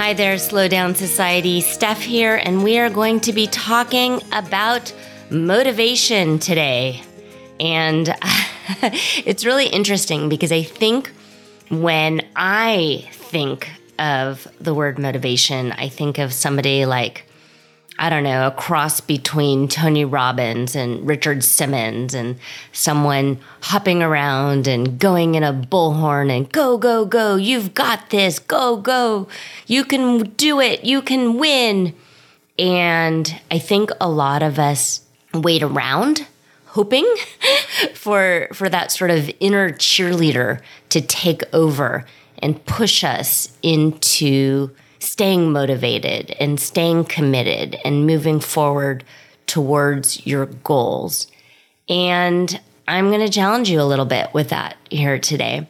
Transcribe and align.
Hi 0.00 0.14
there, 0.14 0.38
Slow 0.38 0.66
Down 0.66 0.94
Society. 0.94 1.60
Steph 1.60 2.00
here, 2.00 2.34
and 2.34 2.64
we 2.64 2.78
are 2.78 2.88
going 2.88 3.20
to 3.20 3.34
be 3.34 3.46
talking 3.46 4.22
about 4.32 4.94
motivation 5.28 6.38
today. 6.38 7.02
And 7.60 8.08
it's 8.82 9.44
really 9.44 9.66
interesting 9.66 10.30
because 10.30 10.52
I 10.52 10.62
think 10.62 11.12
when 11.68 12.22
I 12.34 13.10
think 13.12 13.68
of 13.98 14.48
the 14.58 14.72
word 14.72 14.98
motivation, 14.98 15.72
I 15.72 15.90
think 15.90 16.16
of 16.16 16.32
somebody 16.32 16.86
like 16.86 17.26
I 18.02 18.08
don't 18.08 18.22
know, 18.22 18.46
a 18.46 18.50
cross 18.50 18.98
between 19.02 19.68
Tony 19.68 20.06
Robbins 20.06 20.74
and 20.74 21.06
Richard 21.06 21.44
Simmons 21.44 22.14
and 22.14 22.38
someone 22.72 23.38
hopping 23.60 24.02
around 24.02 24.66
and 24.66 24.98
going 24.98 25.34
in 25.34 25.42
a 25.42 25.52
bullhorn 25.52 26.34
and 26.34 26.50
go, 26.50 26.78
go, 26.78 27.04
go, 27.04 27.36
you've 27.36 27.74
got 27.74 28.08
this, 28.08 28.38
go, 28.38 28.78
go, 28.78 29.28
you 29.66 29.84
can 29.84 30.30
do 30.30 30.60
it, 30.60 30.82
you 30.82 31.02
can 31.02 31.36
win. 31.36 31.94
And 32.58 33.38
I 33.50 33.58
think 33.58 33.90
a 34.00 34.08
lot 34.08 34.42
of 34.42 34.58
us 34.58 35.02
wait 35.34 35.62
around 35.62 36.26
hoping 36.68 37.06
for 37.94 38.48
for 38.54 38.70
that 38.70 38.90
sort 38.90 39.10
of 39.10 39.30
inner 39.40 39.72
cheerleader 39.72 40.62
to 40.88 41.02
take 41.02 41.42
over 41.52 42.06
and 42.38 42.64
push 42.64 43.04
us 43.04 43.54
into 43.62 44.70
staying 45.00 45.50
motivated 45.50 46.30
and 46.38 46.60
staying 46.60 47.04
committed 47.04 47.76
and 47.84 48.06
moving 48.06 48.38
forward 48.38 49.02
towards 49.46 50.26
your 50.26 50.46
goals. 50.46 51.26
And 51.88 52.60
I'm 52.86 53.08
going 53.08 53.26
to 53.26 53.32
challenge 53.32 53.68
you 53.68 53.80
a 53.80 53.82
little 53.82 54.04
bit 54.04 54.32
with 54.32 54.50
that 54.50 54.76
here 54.90 55.18
today 55.18 55.66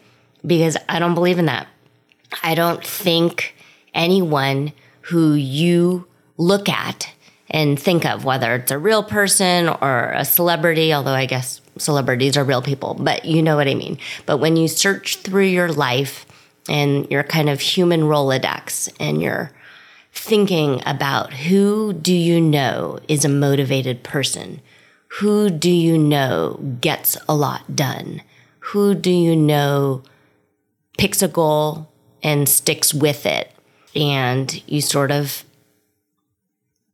because 0.46 0.76
I 0.88 0.98
don't 0.98 1.14
believe 1.14 1.38
in 1.38 1.46
that. 1.46 1.66
I 2.42 2.54
don't 2.54 2.84
think 2.84 3.54
anyone 3.94 4.72
who 5.02 5.32
you 5.34 6.06
look 6.36 6.68
at 6.68 7.10
and 7.50 7.80
think 7.80 8.06
of, 8.06 8.24
whether 8.24 8.54
it's 8.54 8.70
a 8.70 8.78
real 8.78 9.02
person 9.02 9.68
or 9.68 10.12
a 10.12 10.24
celebrity, 10.24 10.94
although 10.94 11.12
I 11.12 11.26
guess 11.26 11.60
celebrities 11.78 12.36
are 12.36 12.44
real 12.44 12.62
people, 12.62 12.94
but 12.94 13.24
you 13.24 13.42
know 13.42 13.56
what 13.56 13.68
I 13.68 13.74
mean. 13.74 13.98
But 14.26 14.38
when 14.38 14.56
you 14.56 14.68
search 14.68 15.16
through 15.16 15.46
your 15.46 15.72
life 15.72 16.26
and 16.70 17.10
your 17.10 17.24
kind 17.24 17.50
of 17.50 17.60
human 17.60 18.02
Rolodex 18.02 18.90
and 18.98 19.20
you're 19.20 19.50
thinking 20.12 20.80
about 20.86 21.32
who 21.32 21.92
do 21.92 22.14
you 22.14 22.40
know 22.40 23.00
is 23.08 23.24
a 23.24 23.28
motivated 23.28 24.02
person? 24.02 24.62
Who 25.18 25.50
do 25.50 25.70
you 25.70 25.98
know 25.98 26.60
gets 26.80 27.16
a 27.28 27.34
lot 27.34 27.74
done? 27.74 28.22
Who 28.60 28.94
do 28.94 29.10
you 29.10 29.34
know 29.34 30.02
picks 30.96 31.22
a 31.22 31.28
goal 31.28 31.90
and 32.22 32.48
sticks 32.48 32.94
with 32.94 33.26
it? 33.26 33.52
And 33.96 34.62
you 34.68 34.80
sort 34.80 35.10
of 35.10 35.44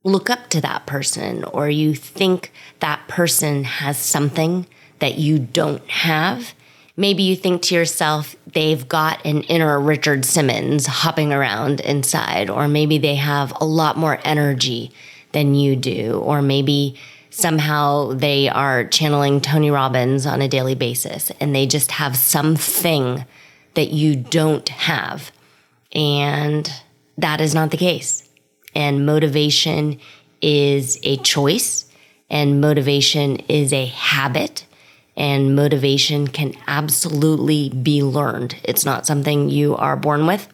look 0.02 0.30
up 0.30 0.48
to 0.48 0.60
that 0.62 0.86
person 0.86 1.44
or 1.44 1.68
you 1.68 1.94
think 1.94 2.52
that 2.80 3.06
person 3.08 3.64
has 3.64 3.98
something 3.98 4.66
that 5.00 5.18
you 5.18 5.38
don't 5.38 5.86
have 5.90 6.54
maybe 6.96 7.22
you 7.22 7.36
think 7.36 7.62
to 7.62 7.74
yourself, 7.74 8.34
they've 8.52 8.88
got 8.88 9.24
an 9.24 9.42
inner 9.42 9.78
Richard 9.78 10.24
Simmons 10.24 10.86
hopping 10.86 11.32
around 11.32 11.80
inside, 11.80 12.48
or 12.48 12.68
maybe 12.68 12.98
they 12.98 13.16
have 13.16 13.52
a 13.60 13.64
lot 13.64 13.96
more 13.96 14.18
energy 14.24 14.92
than 15.32 15.54
you 15.54 15.76
do, 15.76 16.20
or 16.24 16.40
maybe 16.40 16.98
somehow 17.30 18.12
they 18.12 18.48
are 18.48 18.84
channeling 18.86 19.40
Tony 19.40 19.70
Robbins 19.70 20.24
on 20.24 20.40
a 20.40 20.48
daily 20.48 20.74
basis 20.74 21.30
and 21.38 21.54
they 21.54 21.66
just 21.66 21.90
have 21.90 22.16
something 22.16 23.26
that 23.74 23.90
you 23.90 24.16
don't 24.16 24.66
have. 24.70 25.30
And 25.92 26.70
that 27.18 27.42
is 27.42 27.54
not 27.54 27.70
the 27.70 27.76
case. 27.76 28.26
And 28.74 29.04
motivation 29.04 30.00
is 30.40 30.98
a 31.02 31.16
choice, 31.18 31.86
and 32.28 32.60
motivation 32.60 33.36
is 33.48 33.72
a 33.72 33.86
habit 33.86 34.66
and 35.16 35.56
motivation 35.56 36.28
can 36.28 36.54
absolutely 36.66 37.70
be 37.70 38.02
learned. 38.02 38.56
It's 38.62 38.84
not 38.84 39.06
something 39.06 39.48
you 39.48 39.74
are 39.76 39.96
born 39.96 40.26
with. 40.26 40.48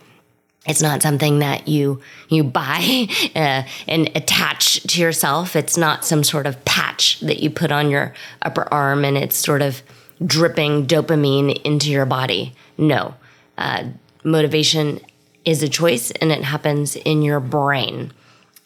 It's 0.67 0.83
not 0.83 1.03
something 1.03 1.41
that 1.41 1.67
you 1.67 2.01
you 2.29 2.45
buy 2.45 3.09
uh, 3.35 3.65
and 3.89 4.11
attach 4.15 4.83
to 4.85 5.01
yourself. 5.01 5.57
It's 5.57 5.77
not 5.77 6.05
some 6.05 6.23
sort 6.23 6.47
of 6.47 6.65
patch 6.65 7.19
that 7.21 7.43
you 7.43 7.51
put 7.51 7.73
on 7.73 7.91
your 7.91 8.15
upper 8.43 8.73
arm 8.73 9.05
and 9.05 9.17
it's 9.17 9.37
sort 9.37 9.63
of 9.63 9.83
dripping 10.25 10.87
dopamine 10.87 11.61
into 11.63 11.91
your 11.91 12.07
body. 12.07 12.55
No, 12.79 13.15
uh, 13.59 13.85
motivation 14.23 15.01
is 15.45 15.65
a 15.65 15.69
choice 15.69 16.13
and 16.13 16.31
it 16.31 16.45
happens 16.45 16.95
in 16.95 17.23
your 17.23 17.41
brain. 17.41 18.13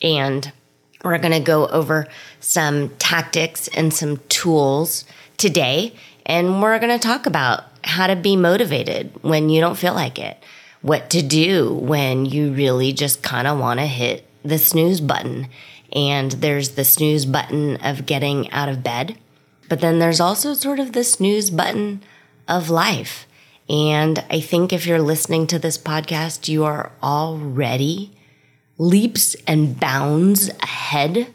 And 0.03 0.53
we're 1.03 1.19
going 1.19 1.33
to 1.33 1.41
go 1.41 1.67
over 1.69 2.07
some 2.41 2.91
tactics 2.99 3.69
and 3.69 3.93
some 3.95 4.19
tools 4.29 5.05
today, 5.37 5.95
and 6.25 6.61
we're 6.61 6.79
going 6.79 6.99
to 6.99 7.05
talk 7.05 7.27
about 7.27 7.65
how 7.85 8.07
to 8.07 8.17
be 8.17 8.37
motivated 8.37 9.13
when 9.23 9.49
you 9.49 9.61
don't 9.61 9.79
feel 9.79 9.95
like 9.95 10.19
it, 10.19 10.43
what 10.83 11.11
to 11.11 11.23
do 11.23 11.75
when 11.75 12.27
you 12.27 12.53
really 12.53 12.93
just 12.93 13.23
kind 13.23 13.47
of 13.47 13.59
want 13.59 13.81
to 13.81 13.87
hit 13.87 14.27
the 14.45 14.59
snooze 14.59 15.01
button. 15.01 15.49
And 15.93 16.33
there's 16.33 16.71
the 16.71 16.85
snooze 16.85 17.25
button 17.25 17.77
of 17.77 18.07
getting 18.07 18.51
out 18.51 18.69
of 18.69 18.83
bed, 18.83 19.17
but 19.69 19.81
then 19.81 19.99
there's 19.99 20.21
also 20.21 20.55
sort 20.55 20.79
of 20.79 20.93
the 20.93 21.05
snooze 21.05 21.51
button 21.51 22.03
of 22.49 22.71
life. 22.71 23.27
And 23.69 24.25
I 24.31 24.41
think 24.41 24.73
if 24.73 24.87
you're 24.87 25.01
listening 25.01 25.47
to 25.49 25.59
this 25.59 25.79
podcast, 25.79 26.49
you 26.49 26.65
are 26.65 26.93
already 27.03 28.13
leaps 28.79 29.35
and 29.47 29.79
bounds 29.79 30.49
ahead 30.61 31.33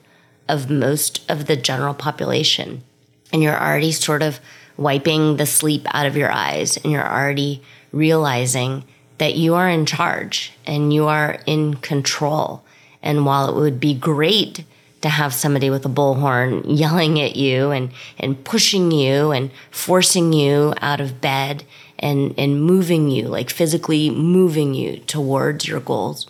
of 0.47 0.69
most 0.69 1.29
of 1.29 1.47
the 1.47 1.56
general 1.56 1.94
population 1.94 2.83
and 3.31 3.42
you're 3.42 3.59
already 3.59 3.92
sort 3.92 4.22
of 4.22 4.40
wiping 4.78 5.38
the 5.38 5.46
sleep 5.46 5.86
out 5.94 6.06
of 6.06 6.18
your 6.18 6.31
eyes 6.31 6.78
and 6.78 6.92
you're 6.92 7.08
already 7.08 7.62
realizing 7.92 8.84
that 9.18 9.36
you 9.36 9.53
are 9.53 9.69
in 9.69 9.86
charge 9.86 10.53
and 10.66 10.94
you 10.94 11.06
are 11.06 11.40
in 11.46 11.75
control. 11.75 12.64
And 13.03 13.25
while 13.25 13.50
it 13.50 13.56
would 13.56 13.80
be 13.80 13.94
great 13.94 14.64
to 15.02 15.09
have 15.09 15.34
somebody 15.34 15.69
with 15.69 15.86
a 15.86 15.90
bullhorn 15.90 16.64
yelling 16.68 17.22
at 17.22 17.36
you 17.36 17.72
and, 17.72 17.92
and 18.18 18.44
pushing 18.44 18.92
you 18.92 19.31
and 19.31 19.52
forcing 19.69 20.34
you 20.34 20.74
out 20.81 21.00
of 21.00 21.22
bed 21.22 21.63
and, 22.00 22.34
and 22.38 22.63
moving 22.63 23.09
you, 23.09 23.28
like 23.28 23.50
physically 23.50 24.09
moving 24.09 24.74
you 24.74 24.98
towards 25.00 25.68
your 25.68 25.80
goals, 25.80 26.28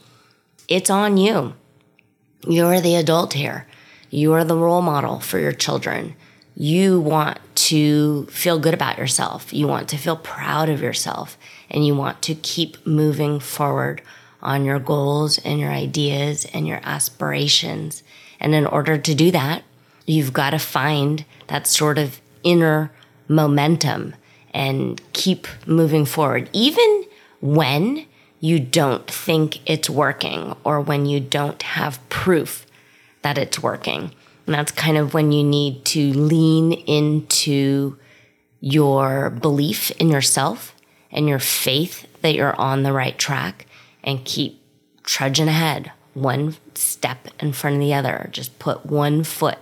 it's 0.68 0.90
on 0.90 1.18
you. 1.18 1.54
You're 2.48 2.82
the 2.82 2.96
adult 2.96 3.34
here. 3.34 3.68
You 4.10 4.34
are 4.34 4.44
the 4.44 4.58
role 4.58 4.82
model 4.82 5.20
for 5.20 5.40
your 5.40 5.54
children 5.54 6.16
you 6.62 7.02
want 7.02 7.40
to 7.56 8.28
feel 8.28 8.60
good 8.60 8.76
about 8.76 9.00
yourself. 9.00 9.52
You 9.52 9.68
want 9.68 9.90
to 9.90 9.98
feel 9.98 10.16
proud 10.16 10.70
of 10.70 10.80
yourself 10.80 11.36
and 11.72 11.88
you 11.88 11.96
want 11.96 12.22
to 12.22 12.36
keep 12.36 12.86
moving 12.86 13.40
forward 13.40 14.04
on 14.44 14.64
your 14.64 14.78
goals 14.78 15.40
and 15.40 15.60
your 15.60 15.72
ideas 15.72 16.46
and 16.54 16.68
your 16.68 16.80
aspirations. 16.84 18.04
And 18.40 18.54
in 18.54 18.68
order 18.68 19.00
to 19.00 19.16
do 19.16 19.32
that, 19.32 19.64
you've 20.06 20.34
got 20.34 20.52
to 20.52 20.60
find 20.60 21.26
that 21.48 21.66
sort 21.66 21.98
of 21.98 22.22
inner 22.44 22.92
momentum 23.28 24.14
and 24.54 25.02
keep 25.14 25.48
moving 25.66 26.06
forward, 26.06 26.48
even 26.54 27.06
when 27.42 28.06
you 28.40 28.60
don't 28.60 29.10
think 29.10 29.68
it's 29.68 29.90
working 29.90 30.56
or 30.64 30.80
when 30.80 31.08
you 31.08 31.22
don't 31.22 31.64
have 31.64 32.08
proof 32.10 32.68
that 33.24 33.40
it's 33.40 33.64
working. 33.64 34.12
And 34.46 34.56
that's 34.56 34.72
kind 34.72 34.98
of 34.98 35.14
when 35.14 35.32
you 35.32 35.44
need 35.44 35.86
to 35.86 36.14
lean 36.14 36.74
into 36.74 37.98
your 38.60 39.30
belief 39.30 39.92
in 39.92 40.10
yourself 40.10 40.76
and 41.12 41.28
your 41.28 41.40
faith 41.40 42.08
that 42.22 42.34
you're 42.34 42.60
on 42.60 42.84
the 42.84 42.94
right 42.94 43.18
track 43.18 43.66
and 44.04 44.26
keep 44.26 44.62
trudging 45.04 45.48
ahead 45.48 45.92
one 46.14 46.56
step 46.76 47.28
in 47.40 47.54
front 47.54 47.76
of 47.76 47.82
the 47.82 47.94
other. 47.94 48.30
Just 48.32 48.60
put 48.60 48.86
one 48.86 49.24
foot 49.24 49.58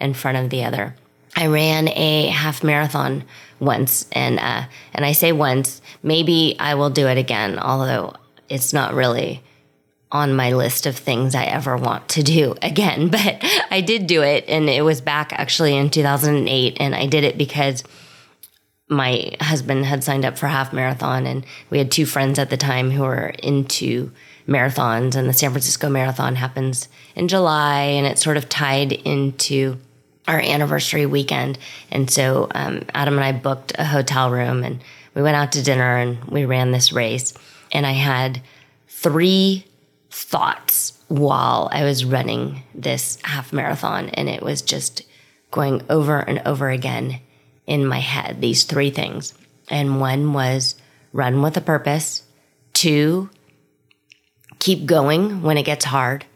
in 0.00 0.14
front 0.14 0.38
of 0.38 0.50
the 0.50 0.64
other. 0.64 0.94
I 1.34 1.46
ran 1.46 1.88
a 1.88 2.28
half 2.28 2.62
marathon 2.62 3.24
once, 3.58 4.06
and 4.12 4.38
uh, 4.38 4.64
and 4.92 5.04
I 5.04 5.12
say 5.12 5.32
once, 5.32 5.80
maybe 6.02 6.56
I 6.58 6.74
will 6.74 6.90
do 6.90 7.08
it 7.08 7.16
again, 7.16 7.58
although 7.58 8.14
it's 8.48 8.72
not 8.72 8.94
really 8.94 9.42
on 10.12 10.36
my 10.36 10.52
list 10.52 10.84
of 10.86 10.96
things 10.96 11.34
I 11.34 11.44
ever 11.44 11.76
want 11.76 12.10
to 12.10 12.22
do 12.22 12.54
again. 12.62 13.08
But 13.08 13.42
I 13.70 13.80
did 13.80 14.06
do 14.06 14.22
it, 14.22 14.44
and 14.46 14.68
it 14.68 14.82
was 14.82 15.00
back 15.00 15.32
actually 15.32 15.76
in 15.76 15.90
2008, 15.90 16.76
and 16.78 16.94
I 16.94 17.06
did 17.06 17.24
it 17.24 17.36
because 17.36 17.82
my 18.88 19.32
husband 19.40 19.86
had 19.86 20.04
signed 20.04 20.24
up 20.24 20.38
for 20.38 20.46
half 20.46 20.72
marathon, 20.72 21.26
and 21.26 21.44
we 21.70 21.78
had 21.78 21.90
two 21.90 22.06
friends 22.06 22.38
at 22.38 22.50
the 22.50 22.56
time 22.56 22.90
who 22.90 23.02
were 23.02 23.32
into 23.42 24.12
marathons, 24.46 25.14
and 25.14 25.28
the 25.28 25.32
San 25.32 25.50
Francisco 25.50 25.88
Marathon 25.88 26.36
happens 26.36 26.88
in 27.16 27.28
July, 27.28 27.80
and 27.80 28.06
it's 28.06 28.22
sort 28.22 28.36
of 28.36 28.48
tied 28.48 28.92
into 28.92 29.78
our 30.28 30.40
anniversary 30.40 31.06
weekend. 31.06 31.58
And 31.90 32.10
so 32.10 32.48
um, 32.54 32.82
Adam 32.94 33.14
and 33.14 33.24
I 33.24 33.32
booked 33.32 33.72
a 33.78 33.84
hotel 33.84 34.30
room, 34.30 34.62
and 34.62 34.80
we 35.14 35.22
went 35.22 35.36
out 35.36 35.52
to 35.52 35.62
dinner, 35.62 35.96
and 35.96 36.22
we 36.24 36.44
ran 36.44 36.70
this 36.70 36.92
race. 36.92 37.32
And 37.72 37.86
I 37.86 37.92
had 37.92 38.42
three 38.88 39.64
thoughts 40.12 40.98
while 41.08 41.70
I 41.72 41.84
was 41.84 42.04
running 42.04 42.62
this 42.74 43.18
half 43.22 43.52
marathon, 43.52 44.10
and 44.10 44.28
it 44.28 44.42
was 44.42 44.60
just 44.62 45.02
going 45.50 45.82
over 45.88 46.18
and 46.18 46.42
over 46.44 46.68
again 46.68 47.20
in 47.66 47.86
my 47.86 47.98
head 47.98 48.40
these 48.40 48.64
three 48.64 48.90
things. 48.90 49.34
And 49.68 50.00
one 50.00 50.32
was 50.34 50.74
run 51.12 51.40
with 51.40 51.56
a 51.56 51.62
purpose, 51.62 52.22
two, 52.74 53.30
keep 54.58 54.84
going 54.84 55.42
when 55.42 55.56
it 55.56 55.64
gets 55.64 55.86
hard, 55.86 56.26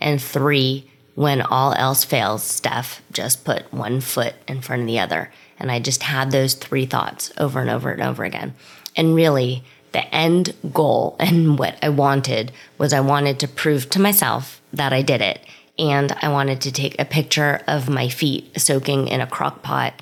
and 0.00 0.20
three, 0.20 0.90
when 1.14 1.40
all 1.40 1.72
else 1.72 2.04
fails, 2.04 2.42
Steph, 2.42 3.00
just 3.10 3.44
put 3.44 3.72
one 3.72 4.00
foot 4.00 4.34
in 4.46 4.60
front 4.60 4.82
of 4.82 4.86
the 4.88 4.98
other. 4.98 5.32
And 5.58 5.70
I 5.70 5.78
just 5.78 6.02
had 6.02 6.30
those 6.30 6.54
three 6.54 6.84
thoughts 6.84 7.32
over 7.38 7.60
and 7.60 7.70
over 7.70 7.90
and 7.90 8.02
over 8.02 8.24
again. 8.24 8.54
And 8.96 9.14
really, 9.14 9.64
the 9.94 10.14
end 10.14 10.54
goal 10.74 11.16
and 11.18 11.58
what 11.58 11.78
I 11.80 11.88
wanted 11.88 12.52
was 12.76 12.92
I 12.92 13.00
wanted 13.00 13.38
to 13.40 13.48
prove 13.48 13.88
to 13.90 14.00
myself 14.00 14.60
that 14.72 14.92
I 14.92 15.00
did 15.00 15.22
it. 15.22 15.40
And 15.78 16.12
I 16.20 16.28
wanted 16.28 16.60
to 16.62 16.72
take 16.72 17.00
a 17.00 17.04
picture 17.04 17.62
of 17.66 17.88
my 17.88 18.08
feet 18.08 18.60
soaking 18.60 19.08
in 19.08 19.20
a 19.20 19.26
crock 19.26 19.62
pot 19.62 19.94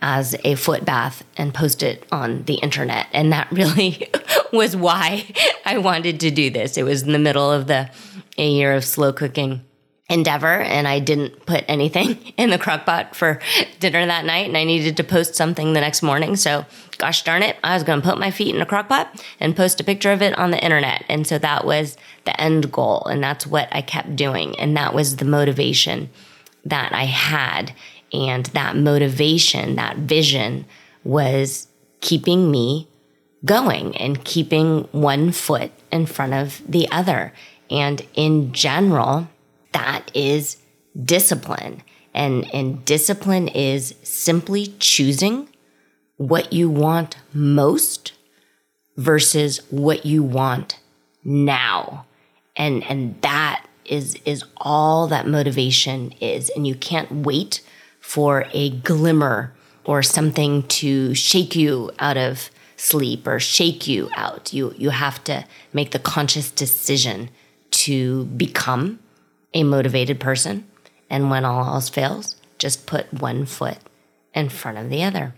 as 0.00 0.36
a 0.44 0.54
foot 0.54 0.84
bath 0.84 1.24
and 1.36 1.52
post 1.52 1.82
it 1.82 2.06
on 2.12 2.44
the 2.44 2.54
internet. 2.54 3.06
And 3.12 3.32
that 3.32 3.50
really 3.52 4.08
was 4.52 4.76
why 4.76 5.26
I 5.64 5.78
wanted 5.78 6.20
to 6.20 6.30
do 6.30 6.50
this. 6.50 6.76
It 6.76 6.84
was 6.84 7.02
in 7.02 7.12
the 7.12 7.18
middle 7.18 7.50
of 7.50 7.66
the 7.66 7.90
a 8.38 8.48
year 8.48 8.74
of 8.74 8.84
slow 8.84 9.12
cooking 9.12 9.64
endeavor 10.10 10.60
and 10.60 10.88
I 10.88 10.98
didn't 10.98 11.46
put 11.46 11.64
anything 11.68 12.16
in 12.36 12.50
the 12.50 12.58
crock 12.58 12.84
pot 12.84 13.14
for 13.14 13.40
dinner 13.78 14.04
that 14.04 14.24
night 14.26 14.48
and 14.48 14.56
I 14.56 14.64
needed 14.64 14.96
to 14.98 15.04
post 15.04 15.36
something 15.36 15.72
the 15.72 15.80
next 15.80 16.02
morning. 16.02 16.36
So 16.36 16.66
gosh 16.98 17.22
darn 17.22 17.42
it, 17.42 17.56
I 17.64 17.74
was 17.74 17.84
going 17.84 18.02
to 18.02 18.06
put 18.06 18.18
my 18.18 18.30
feet 18.30 18.54
in 18.54 18.60
a 18.60 18.66
crock 18.66 18.88
pot 18.88 19.24
and 19.38 19.56
post 19.56 19.80
a 19.80 19.84
picture 19.84 20.12
of 20.12 20.20
it 20.20 20.36
on 20.36 20.50
the 20.50 20.62
internet. 20.62 21.04
And 21.08 21.26
so 21.26 21.38
that 21.38 21.64
was 21.64 21.96
the 22.24 22.38
end 22.38 22.70
goal. 22.72 23.06
And 23.06 23.22
that's 23.22 23.46
what 23.46 23.68
I 23.72 23.80
kept 23.80 24.16
doing. 24.16 24.58
And 24.58 24.76
that 24.76 24.92
was 24.92 25.16
the 25.16 25.24
motivation 25.24 26.10
that 26.64 26.92
I 26.92 27.04
had. 27.04 27.72
And 28.12 28.46
that 28.46 28.76
motivation, 28.76 29.76
that 29.76 29.96
vision 29.96 30.66
was 31.04 31.68
keeping 32.00 32.50
me 32.50 32.88
going 33.44 33.96
and 33.96 34.24
keeping 34.24 34.82
one 34.92 35.32
foot 35.32 35.70
in 35.90 36.06
front 36.06 36.34
of 36.34 36.60
the 36.68 36.90
other. 36.90 37.32
And 37.70 38.04
in 38.14 38.52
general, 38.52 39.28
that 39.72 40.10
is 40.14 40.56
discipline. 41.04 41.82
And, 42.12 42.52
and 42.52 42.84
discipline 42.84 43.48
is 43.48 43.94
simply 44.02 44.74
choosing 44.78 45.48
what 46.16 46.52
you 46.52 46.68
want 46.68 47.16
most 47.32 48.12
versus 48.96 49.58
what 49.70 50.04
you 50.04 50.22
want 50.22 50.78
now. 51.24 52.06
And, 52.56 52.84
and 52.84 53.20
that 53.22 53.64
is, 53.84 54.16
is 54.24 54.44
all 54.56 55.06
that 55.08 55.26
motivation 55.26 56.12
is. 56.20 56.50
And 56.50 56.66
you 56.66 56.74
can't 56.74 57.10
wait 57.12 57.62
for 58.00 58.46
a 58.52 58.70
glimmer 58.70 59.54
or 59.84 60.02
something 60.02 60.64
to 60.64 61.14
shake 61.14 61.56
you 61.56 61.90
out 61.98 62.16
of 62.16 62.50
sleep 62.76 63.26
or 63.26 63.38
shake 63.38 63.86
you 63.86 64.10
out. 64.14 64.52
You, 64.52 64.74
you 64.76 64.90
have 64.90 65.22
to 65.24 65.44
make 65.72 65.92
the 65.92 65.98
conscious 65.98 66.50
decision 66.50 67.30
to 67.70 68.24
become 68.26 68.98
a 69.54 69.62
motivated 69.62 70.20
person. 70.20 70.68
And 71.08 71.30
when 71.30 71.44
all 71.44 71.64
else 71.64 71.88
fails, 71.88 72.36
just 72.58 72.86
put 72.86 73.12
one 73.12 73.46
foot 73.46 73.78
in 74.34 74.48
front 74.48 74.78
of 74.78 74.90
the 74.90 75.02
other. 75.02 75.34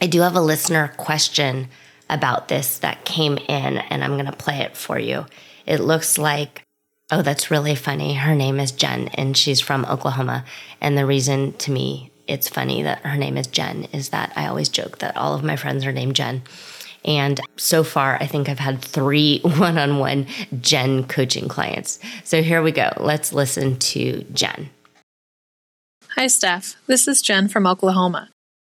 I 0.00 0.06
do 0.06 0.20
have 0.20 0.36
a 0.36 0.40
listener 0.40 0.92
question 0.96 1.68
about 2.08 2.48
this 2.48 2.78
that 2.78 3.04
came 3.04 3.36
in, 3.36 3.78
and 3.78 4.02
I'm 4.02 4.14
going 4.14 4.26
to 4.26 4.32
play 4.32 4.60
it 4.60 4.76
for 4.76 4.98
you. 4.98 5.26
It 5.66 5.80
looks 5.80 6.16
like, 6.16 6.62
oh, 7.12 7.22
that's 7.22 7.50
really 7.50 7.74
funny. 7.74 8.14
Her 8.14 8.34
name 8.34 8.58
is 8.58 8.72
Jen, 8.72 9.08
and 9.08 9.36
she's 9.36 9.60
from 9.60 9.84
Oklahoma. 9.84 10.44
And 10.80 10.96
the 10.96 11.06
reason 11.06 11.52
to 11.54 11.70
me 11.70 12.10
it's 12.30 12.48
funny 12.48 12.84
that 12.84 13.00
her 13.00 13.16
name 13.16 13.36
is 13.36 13.48
Jen 13.48 13.88
is 13.92 14.10
that 14.10 14.32
I 14.36 14.46
always 14.46 14.68
joke 14.68 14.98
that 14.98 15.16
all 15.16 15.34
of 15.34 15.42
my 15.42 15.56
friends 15.56 15.84
are 15.84 15.90
named 15.90 16.14
Jen. 16.14 16.42
And 17.04 17.40
so 17.56 17.82
far, 17.82 18.16
I 18.20 18.26
think 18.26 18.48
I've 18.48 18.58
had 18.58 18.82
three 18.82 19.40
one 19.42 19.78
on 19.78 19.98
one 19.98 20.26
Jen 20.60 21.04
coaching 21.04 21.48
clients. 21.48 21.98
So 22.24 22.42
here 22.42 22.62
we 22.62 22.72
go. 22.72 22.90
Let's 22.98 23.32
listen 23.32 23.78
to 23.78 24.24
Jen. 24.32 24.70
Hi, 26.16 26.26
Steph. 26.26 26.76
This 26.86 27.08
is 27.08 27.22
Jen 27.22 27.48
from 27.48 27.66
Oklahoma. 27.66 28.28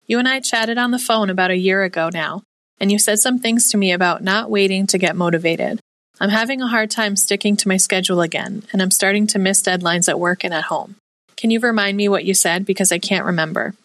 You 0.07 0.19
and 0.19 0.27
I 0.27 0.39
chatted 0.39 0.77
on 0.77 0.91
the 0.91 0.99
phone 0.99 1.29
about 1.29 1.51
a 1.51 1.57
year 1.57 1.83
ago 1.83 2.09
now, 2.11 2.41
and 2.79 2.91
you 2.91 2.97
said 2.97 3.19
some 3.19 3.39
things 3.39 3.69
to 3.69 3.77
me 3.77 3.91
about 3.91 4.23
not 4.23 4.49
waiting 4.49 4.87
to 4.87 4.97
get 4.97 5.15
motivated. 5.15 5.79
I'm 6.19 6.29
having 6.29 6.61
a 6.61 6.67
hard 6.67 6.89
time 6.89 7.15
sticking 7.15 7.55
to 7.57 7.67
my 7.67 7.77
schedule 7.77 8.21
again, 8.21 8.63
and 8.71 8.81
I'm 8.81 8.91
starting 8.91 9.27
to 9.27 9.39
miss 9.39 9.61
deadlines 9.61 10.09
at 10.09 10.19
work 10.19 10.43
and 10.43 10.53
at 10.53 10.65
home. 10.65 10.95
Can 11.35 11.51
you 11.51 11.59
remind 11.59 11.95
me 11.95 12.09
what 12.09 12.25
you 12.25 12.33
said 12.33 12.65
because 12.65 12.91
I 12.91 12.97
can't 12.97 13.25
remember? 13.25 13.75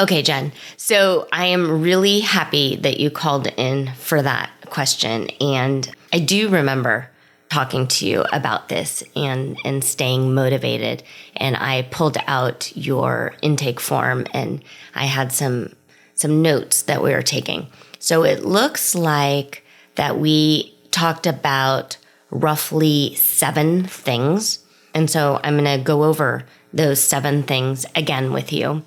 Okay, 0.00 0.22
Jen. 0.22 0.52
So 0.78 1.28
I 1.30 1.44
am 1.44 1.82
really 1.82 2.20
happy 2.20 2.74
that 2.76 2.98
you 2.98 3.10
called 3.10 3.48
in 3.58 3.92
for 3.96 4.22
that 4.22 4.50
question. 4.70 5.28
And 5.42 5.94
I 6.10 6.20
do 6.20 6.48
remember 6.48 7.10
talking 7.50 7.86
to 7.86 8.06
you 8.06 8.24
about 8.32 8.70
this 8.70 9.02
and, 9.14 9.58
and 9.62 9.84
staying 9.84 10.32
motivated. 10.32 11.02
And 11.36 11.54
I 11.54 11.82
pulled 11.90 12.16
out 12.26 12.74
your 12.74 13.34
intake 13.42 13.78
form 13.78 14.26
and 14.32 14.64
I 14.94 15.04
had 15.04 15.32
some, 15.32 15.76
some 16.14 16.40
notes 16.40 16.80
that 16.84 17.02
we 17.02 17.12
were 17.12 17.20
taking. 17.20 17.66
So 17.98 18.24
it 18.24 18.42
looks 18.42 18.94
like 18.94 19.66
that 19.96 20.18
we 20.18 20.74
talked 20.92 21.26
about 21.26 21.98
roughly 22.30 23.14
seven 23.16 23.84
things. 23.84 24.60
And 24.94 25.10
so 25.10 25.40
I'm 25.44 25.58
going 25.58 25.78
to 25.78 25.84
go 25.84 26.04
over 26.04 26.46
those 26.72 27.02
seven 27.02 27.42
things 27.42 27.84
again 27.94 28.32
with 28.32 28.50
you 28.50 28.82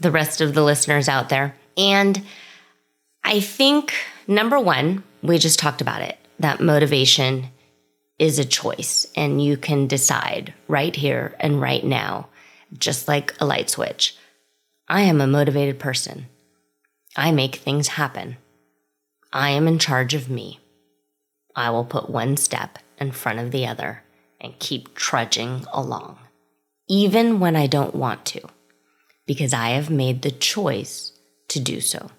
the 0.00 0.10
rest 0.10 0.40
of 0.40 0.54
the 0.54 0.62
listeners 0.62 1.08
out 1.08 1.28
there. 1.28 1.54
And 1.76 2.22
I 3.24 3.40
think 3.40 3.94
number 4.26 4.58
one, 4.58 5.02
we 5.22 5.38
just 5.38 5.58
talked 5.58 5.80
about 5.80 6.02
it 6.02 6.18
that 6.38 6.60
motivation 6.60 7.48
is 8.18 8.38
a 8.38 8.44
choice, 8.44 9.06
and 9.16 9.42
you 9.42 9.56
can 9.56 9.86
decide 9.86 10.54
right 10.68 10.94
here 10.94 11.34
and 11.40 11.60
right 11.60 11.84
now, 11.84 12.28
just 12.78 13.08
like 13.08 13.34
a 13.40 13.46
light 13.46 13.70
switch. 13.70 14.16
I 14.88 15.02
am 15.02 15.20
a 15.20 15.26
motivated 15.26 15.78
person. 15.78 16.26
I 17.16 17.32
make 17.32 17.56
things 17.56 17.88
happen. 17.88 18.36
I 19.32 19.50
am 19.50 19.66
in 19.66 19.78
charge 19.78 20.14
of 20.14 20.30
me. 20.30 20.60
I 21.54 21.70
will 21.70 21.84
put 21.84 22.10
one 22.10 22.36
step 22.36 22.78
in 22.98 23.12
front 23.12 23.38
of 23.38 23.50
the 23.50 23.66
other 23.66 24.02
and 24.40 24.58
keep 24.58 24.94
trudging 24.94 25.64
along, 25.72 26.18
even 26.88 27.40
when 27.40 27.56
I 27.56 27.66
don't 27.66 27.94
want 27.94 28.24
to 28.26 28.48
because 29.26 29.52
I 29.52 29.70
have 29.70 29.90
made 29.90 30.22
the 30.22 30.30
choice 30.30 31.12
to 31.48 31.60
do 31.60 31.80
so. 31.80 32.10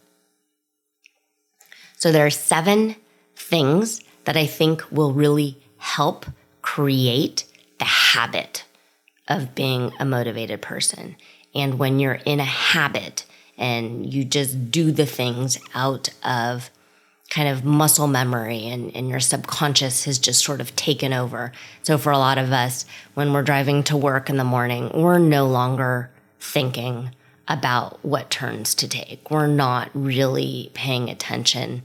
So 1.98 2.12
there 2.12 2.26
are 2.26 2.32
seven 2.32 2.96
things 3.36 4.02
that 4.26 4.38
I 4.38 4.46
think 4.46 4.92
will 4.92 5.14
really 5.14 5.58
help 5.78 6.26
create 6.62 7.46
the 7.80 7.86
habit 7.86 8.66
of 9.28 9.56
being 9.56 9.92
a 10.00 10.06
motivated 10.06 10.62
person. 10.62 11.16
And 11.56 11.80
when 11.80 12.00
you're 12.00 12.20
in 12.26 12.40
a 12.40 12.46
habit 12.46 13.26
and 13.58 14.12
you 14.14 14.24
just 14.24 14.70
do 14.70 14.92
the 14.92 15.06
things 15.06 15.58
out 15.74 16.10
of 16.24 16.70
kind 17.30 17.50
of 17.50 17.66
muscle 17.66 18.08
memory 18.08 18.68
and, 18.68 18.96
and 18.96 19.10
your 19.10 19.20
subconscious 19.20 20.06
has 20.06 20.18
just 20.18 20.44
sort 20.44 20.62
of 20.62 20.76
taken 20.76 21.14
over. 21.14 21.52
So 21.84 21.98
for 21.98 22.12
a 22.12 22.18
lot 22.18 22.38
of 22.38 22.52
us, 22.52 22.86
when 23.16 23.34
we're 23.34 23.44
driving 23.44 23.84
to 23.84 23.98
work 23.98 24.30
in 24.30 24.38
the 24.38 24.44
morning, 24.44 24.92
we're 24.94 25.18
no 25.18 25.46
longer 25.48 26.10
thinking 26.40 27.12
about 27.48 28.04
what 28.04 28.30
turns 28.30 28.76
to 28.76 28.88
take. 28.88 29.32
We're 29.32 29.48
not 29.48 29.90
really 29.94 30.72
paying 30.74 31.10
attention 31.10 31.84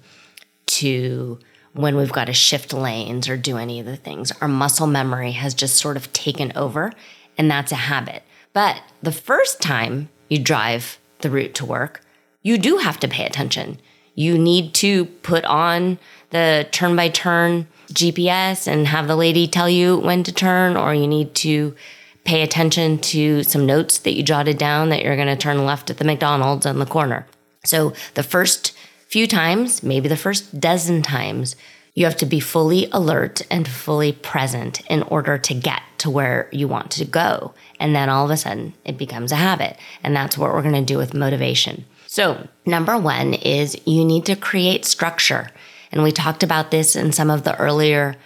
to 0.67 1.39
when 1.73 1.97
we've 1.97 2.13
got 2.13 2.27
to 2.27 2.33
shift 2.33 2.73
lanes 2.73 3.29
or 3.29 3.37
do 3.37 3.57
any 3.57 3.81
of 3.81 3.87
the 3.87 3.97
things. 3.97 4.33
Our 4.41 4.49
muscle 4.49 4.87
memory 4.87 5.33
has 5.33 5.55
just 5.55 5.77
sort 5.77 5.97
of 5.97 6.13
taken 6.13 6.53
over, 6.57 6.93
and 7.39 7.51
that's 7.51 7.73
a 7.73 7.77
habit. 7.77 8.23
But 8.53 8.83
the 9.03 9.13
first 9.13 9.61
time 9.61 10.11
you 10.29 10.39
drive 10.39 10.99
the 11.21 11.31
route 11.31 11.55
to 11.55 11.65
work, 11.65 12.03
you 12.43 12.59
do 12.59 12.79
have 12.79 12.99
to 13.01 13.09
pay 13.09 13.25
attention. 13.25 13.79
You 14.15 14.37
need 14.37 14.75
to 14.75 15.07
put 15.07 15.45
on 15.45 15.99
the 16.31 16.67
turn 16.71 16.97
by 16.97 17.09
turn 17.09 17.67
GPS 17.93 18.67
and 18.67 18.89
have 18.89 19.07
the 19.07 19.17
lady 19.17 19.47
tell 19.47 19.71
you 19.71 19.97
when 19.97 20.23
to 20.25 20.33
turn, 20.33 20.77
or 20.77 20.93
you 20.95 21.07
need 21.07 21.35
to 21.37 21.75
pay 22.25 22.43
attention 22.43 22.99
to 22.99 23.43
some 23.43 23.67
notes 23.67 23.99
that 23.99 24.15
you 24.15 24.23
jotted 24.23 24.59
down 24.59 24.91
that 24.91 25.03
you're 25.03 25.17
going 25.17 25.29
to 25.29 25.37
turn 25.37 25.65
left 25.65 25.91
at 25.91 25.99
the 25.99 26.05
McDonald's 26.05 26.67
on 26.67 26.79
the 26.79 26.87
corner. 26.87 27.27
So 27.65 27.93
the 28.15 28.23
first 28.23 28.73
few 29.09 29.27
times, 29.27 29.83
maybe 29.83 30.09
the 30.09 30.17
first 30.17 30.61
dozen 30.61 31.03
times, 31.03 31.57
you 31.95 32.07
have 32.07 32.17
to 32.17 32.27
be 32.27 32.41
fully 32.41 32.89
alert 32.91 33.43
and 33.51 33.69
fully 33.69 34.13
present 34.13 34.81
in 34.89 35.03
order 35.03 35.37
to 35.37 35.55
get 35.55 35.83
to 35.99 36.09
where 36.09 36.49
you 36.51 36.67
want 36.67 36.91
to 36.93 37.05
go. 37.05 37.53
And 37.79 37.95
then 37.95 38.09
all 38.09 38.25
of 38.25 38.31
a 38.31 38.37
sudden 38.37 38.75
it 38.85 38.97
becomes 38.97 39.31
a 39.31 39.37
habit. 39.37 39.77
And 40.03 40.17
that's 40.17 40.39
what 40.39 40.53
we're 40.53 40.63
going 40.63 40.75
to 40.75 40.83
do 40.83 40.97
with 40.97 41.13
motivation. 41.13 41.85
So, 42.07 42.49
number 42.67 42.99
one 42.99 43.35
is 43.35 43.81
you 43.87 44.05
need 44.05 44.27
to 44.27 44.37
create 44.37 44.85
structure. 44.85 45.51
And 45.91 46.03
we 46.03 46.13
talked 46.13 46.43
about 46.43 46.71
this 46.71 46.97
in 46.97 47.13
some 47.13 47.31
of 47.31 47.45
the 47.45 47.57
earlier 47.59 48.17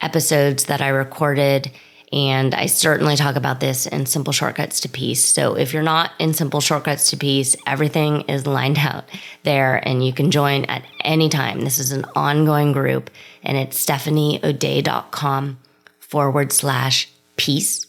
episodes 0.00 0.66
that 0.66 0.80
I 0.80 0.88
recorded 0.88 1.70
and 2.12 2.54
I 2.54 2.66
certainly 2.66 3.16
talk 3.16 3.36
about 3.36 3.60
this 3.60 3.86
in 3.86 4.06
Simple 4.06 4.32
Shortcuts 4.32 4.80
to 4.80 4.88
Peace. 4.88 5.24
So 5.24 5.56
if 5.56 5.74
you're 5.74 5.82
not 5.82 6.12
in 6.18 6.32
Simple 6.32 6.60
Shortcuts 6.60 7.10
to 7.10 7.16
Peace, 7.16 7.54
everything 7.66 8.22
is 8.22 8.46
lined 8.46 8.78
out 8.78 9.04
there 9.42 9.76
and 9.86 10.04
you 10.04 10.12
can 10.12 10.30
join 10.30 10.64
at 10.66 10.84
any 11.04 11.28
time. 11.28 11.60
This 11.60 11.78
is 11.78 11.92
an 11.92 12.06
ongoing 12.14 12.72
group 12.72 13.10
and 13.42 13.56
it's 13.56 13.84
stephanieodea.com 13.84 15.58
forward 16.00 16.52
slash 16.52 17.10
peace. 17.36 17.86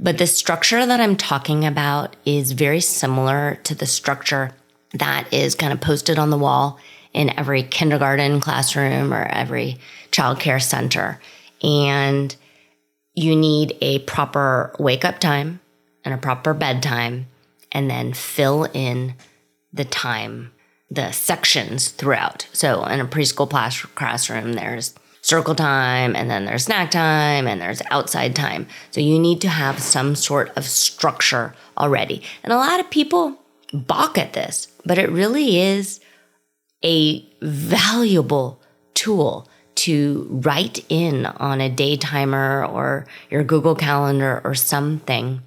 But 0.00 0.18
the 0.18 0.26
structure 0.26 0.84
that 0.84 1.00
I'm 1.00 1.16
talking 1.16 1.64
about 1.64 2.16
is 2.24 2.52
very 2.52 2.80
similar 2.80 3.60
to 3.62 3.74
the 3.74 3.86
structure 3.86 4.50
that 4.94 5.32
is 5.32 5.54
kind 5.54 5.72
of 5.72 5.80
posted 5.80 6.18
on 6.18 6.30
the 6.30 6.38
wall 6.38 6.78
in 7.12 7.38
every 7.38 7.62
kindergarten 7.62 8.40
classroom 8.40 9.14
or 9.14 9.22
every 9.26 9.78
childcare 10.10 10.60
center. 10.60 11.20
And 11.62 12.34
you 13.14 13.36
need 13.36 13.76
a 13.80 14.00
proper 14.00 14.74
wake 14.78 15.04
up 15.04 15.18
time 15.18 15.60
and 16.04 16.14
a 16.14 16.18
proper 16.18 16.52
bedtime, 16.54 17.26
and 17.70 17.88
then 17.88 18.12
fill 18.12 18.64
in 18.74 19.14
the 19.72 19.84
time, 19.84 20.52
the 20.90 21.12
sections 21.12 21.88
throughout. 21.88 22.48
So 22.52 22.84
in 22.84 23.00
a 23.00 23.06
preschool 23.06 23.48
class- 23.48 23.86
classroom, 23.94 24.54
there's 24.54 24.94
circle 25.20 25.54
time, 25.54 26.16
and 26.16 26.28
then 26.28 26.44
there's 26.44 26.64
snack 26.64 26.90
time, 26.90 27.46
and 27.46 27.60
there's 27.60 27.80
outside 27.90 28.34
time. 28.34 28.66
So 28.90 29.00
you 29.00 29.18
need 29.18 29.40
to 29.42 29.48
have 29.48 29.78
some 29.78 30.16
sort 30.16 30.50
of 30.56 30.64
structure 30.64 31.54
already. 31.78 32.22
And 32.42 32.52
a 32.52 32.56
lot 32.56 32.80
of 32.80 32.90
people 32.90 33.38
balk 33.72 34.18
at 34.18 34.32
this, 34.32 34.66
but 34.84 34.98
it 34.98 35.10
really 35.10 35.60
is 35.60 36.00
a 36.84 37.24
valuable 37.40 38.60
tool 38.94 39.48
to 39.74 40.26
write 40.30 40.84
in 40.88 41.26
on 41.26 41.60
a 41.60 41.68
day 41.68 41.96
timer 41.96 42.64
or 42.64 43.06
your 43.30 43.42
Google 43.42 43.74
Calendar 43.74 44.40
or 44.44 44.54
something 44.54 45.42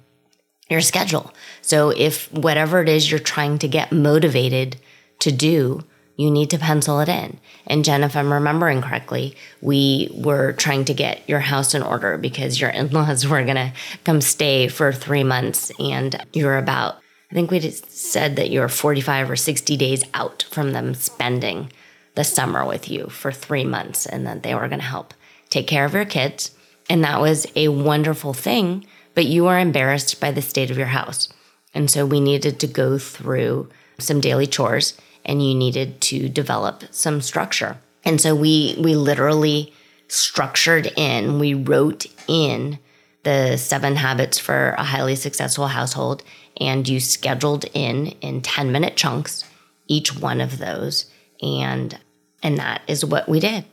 your 0.68 0.80
schedule. 0.80 1.32
So 1.62 1.90
if 1.90 2.32
whatever 2.32 2.82
it 2.82 2.88
is 2.88 3.10
you're 3.10 3.20
trying 3.20 3.58
to 3.58 3.68
get 3.68 3.92
motivated 3.92 4.76
to 5.20 5.30
do, 5.30 5.84
you 6.16 6.30
need 6.30 6.50
to 6.50 6.58
pencil 6.58 7.00
it 7.00 7.08
in. 7.08 7.38
And 7.66 7.84
Jen, 7.84 8.02
if 8.02 8.16
I'm 8.16 8.32
remembering 8.32 8.82
correctly, 8.82 9.36
we 9.60 10.10
were 10.14 10.52
trying 10.54 10.84
to 10.86 10.94
get 10.94 11.28
your 11.28 11.40
house 11.40 11.74
in 11.74 11.82
order 11.82 12.16
because 12.16 12.60
your 12.60 12.70
in 12.70 12.90
laws 12.90 13.26
were 13.28 13.44
going 13.44 13.56
to 13.56 13.72
come 14.04 14.20
stay 14.20 14.68
for 14.68 14.92
three 14.92 15.24
months. 15.24 15.70
And 15.78 16.24
you're 16.32 16.58
about, 16.58 16.96
I 17.30 17.34
think 17.34 17.50
we 17.50 17.60
said 17.60 18.36
that 18.36 18.50
you're 18.50 18.68
45 18.68 19.30
or 19.30 19.36
60 19.36 19.76
days 19.76 20.04
out 20.14 20.46
from 20.50 20.72
them 20.72 20.94
spending 20.94 21.70
the 22.16 22.24
summer 22.24 22.66
with 22.66 22.90
you 22.90 23.06
for 23.06 23.30
three 23.30 23.64
months 23.64 24.06
and 24.06 24.26
that 24.26 24.42
they 24.42 24.54
were 24.54 24.68
going 24.68 24.80
to 24.80 24.86
help 24.86 25.14
take 25.48 25.68
care 25.68 25.84
of 25.84 25.94
your 25.94 26.04
kids. 26.04 26.50
And 26.90 27.04
that 27.04 27.20
was 27.20 27.46
a 27.54 27.68
wonderful 27.68 28.32
thing, 28.32 28.84
but 29.14 29.26
you 29.26 29.44
were 29.44 29.58
embarrassed 29.58 30.20
by 30.20 30.32
the 30.32 30.42
state 30.42 30.70
of 30.70 30.78
your 30.78 30.88
house. 30.88 31.28
And 31.74 31.90
so 31.90 32.04
we 32.04 32.20
needed 32.20 32.58
to 32.60 32.66
go 32.66 32.98
through 32.98 33.68
some 33.98 34.20
daily 34.20 34.46
chores 34.46 34.98
and 35.24 35.46
you 35.46 35.54
needed 35.54 36.00
to 36.00 36.28
develop 36.28 36.84
some 36.90 37.20
structure. 37.20 37.78
And 38.04 38.20
so 38.20 38.34
we 38.34 38.76
we 38.78 38.94
literally 38.94 39.72
structured 40.08 40.92
in, 40.96 41.38
we 41.38 41.54
wrote 41.54 42.06
in 42.28 42.78
the 43.24 43.56
seven 43.56 43.96
habits 43.96 44.38
for 44.38 44.70
a 44.78 44.84
highly 44.84 45.16
successful 45.16 45.66
household 45.66 46.22
and 46.58 46.88
you 46.88 47.00
scheduled 47.00 47.64
in 47.74 48.06
in 48.20 48.40
10 48.40 48.70
minute 48.70 48.96
chunks 48.96 49.44
each 49.88 50.16
one 50.16 50.40
of 50.40 50.58
those 50.58 51.06
and 51.42 51.98
and 52.46 52.58
that 52.58 52.80
is 52.86 53.04
what 53.04 53.28
we 53.28 53.40
did. 53.40 53.64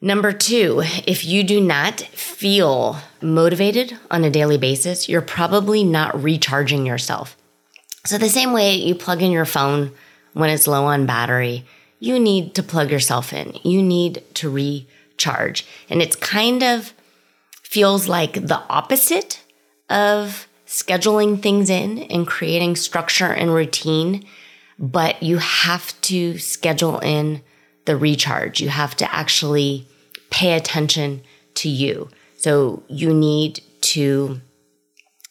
Number 0.00 0.32
two, 0.32 0.82
if 1.06 1.24
you 1.24 1.44
do 1.44 1.60
not 1.60 2.00
feel 2.00 2.98
motivated 3.22 3.96
on 4.10 4.24
a 4.24 4.30
daily 4.30 4.58
basis, 4.58 5.08
you're 5.08 5.22
probably 5.22 5.84
not 5.84 6.20
recharging 6.20 6.84
yourself. 6.84 7.36
So, 8.04 8.18
the 8.18 8.28
same 8.28 8.52
way 8.52 8.74
you 8.74 8.94
plug 8.94 9.22
in 9.22 9.30
your 9.30 9.44
phone 9.44 9.92
when 10.32 10.50
it's 10.50 10.66
low 10.66 10.84
on 10.84 11.06
battery, 11.06 11.64
you 12.00 12.18
need 12.18 12.56
to 12.56 12.62
plug 12.62 12.90
yourself 12.90 13.32
in. 13.32 13.54
You 13.62 13.80
need 13.80 14.22
to 14.34 14.50
recharge. 14.50 15.64
And 15.88 16.02
it's 16.02 16.16
kind 16.16 16.62
of 16.62 16.92
feels 17.62 18.08
like 18.08 18.34
the 18.34 18.60
opposite 18.68 19.40
of 19.88 20.46
scheduling 20.66 21.40
things 21.40 21.70
in 21.70 22.00
and 22.10 22.26
creating 22.26 22.74
structure 22.76 23.32
and 23.32 23.54
routine 23.54 24.26
but 24.78 25.22
you 25.22 25.38
have 25.38 25.98
to 26.02 26.38
schedule 26.38 26.98
in 27.00 27.42
the 27.86 27.96
recharge. 27.96 28.60
You 28.60 28.68
have 28.68 28.94
to 28.96 29.14
actually 29.14 29.86
pay 30.30 30.54
attention 30.54 31.22
to 31.54 31.68
you. 31.68 32.10
So 32.36 32.82
you 32.88 33.14
need 33.14 33.60
to 33.82 34.40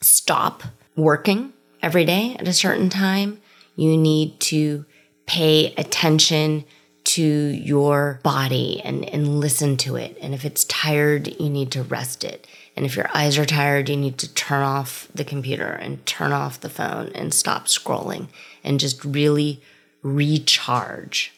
stop 0.01 0.63
working 0.95 1.53
every 1.81 2.05
day 2.05 2.35
at 2.39 2.47
a 2.47 2.53
certain 2.53 2.89
time. 2.89 3.41
You 3.75 3.97
need 3.97 4.39
to 4.41 4.85
pay 5.25 5.73
attention 5.75 6.65
to 7.03 7.23
your 7.23 8.19
body 8.23 8.81
and, 8.83 9.07
and 9.09 9.39
listen 9.39 9.77
to 9.77 9.95
it. 9.95 10.17
And 10.21 10.33
if 10.33 10.43
it's 10.43 10.63
tired, 10.65 11.39
you 11.39 11.49
need 11.49 11.71
to 11.71 11.83
rest 11.83 12.23
it. 12.23 12.47
And 12.75 12.85
if 12.85 12.95
your 12.95 13.09
eyes 13.13 13.37
are 13.37 13.45
tired, 13.45 13.89
you 13.89 13.95
need 13.95 14.17
to 14.17 14.33
turn 14.33 14.63
off 14.63 15.07
the 15.13 15.23
computer 15.23 15.67
and 15.67 16.03
turn 16.05 16.31
off 16.31 16.59
the 16.59 16.69
phone 16.69 17.11
and 17.13 17.33
stop 17.33 17.67
scrolling 17.67 18.27
and 18.65 18.79
just 18.79 19.05
really 19.05 19.61
recharge. 20.01 21.31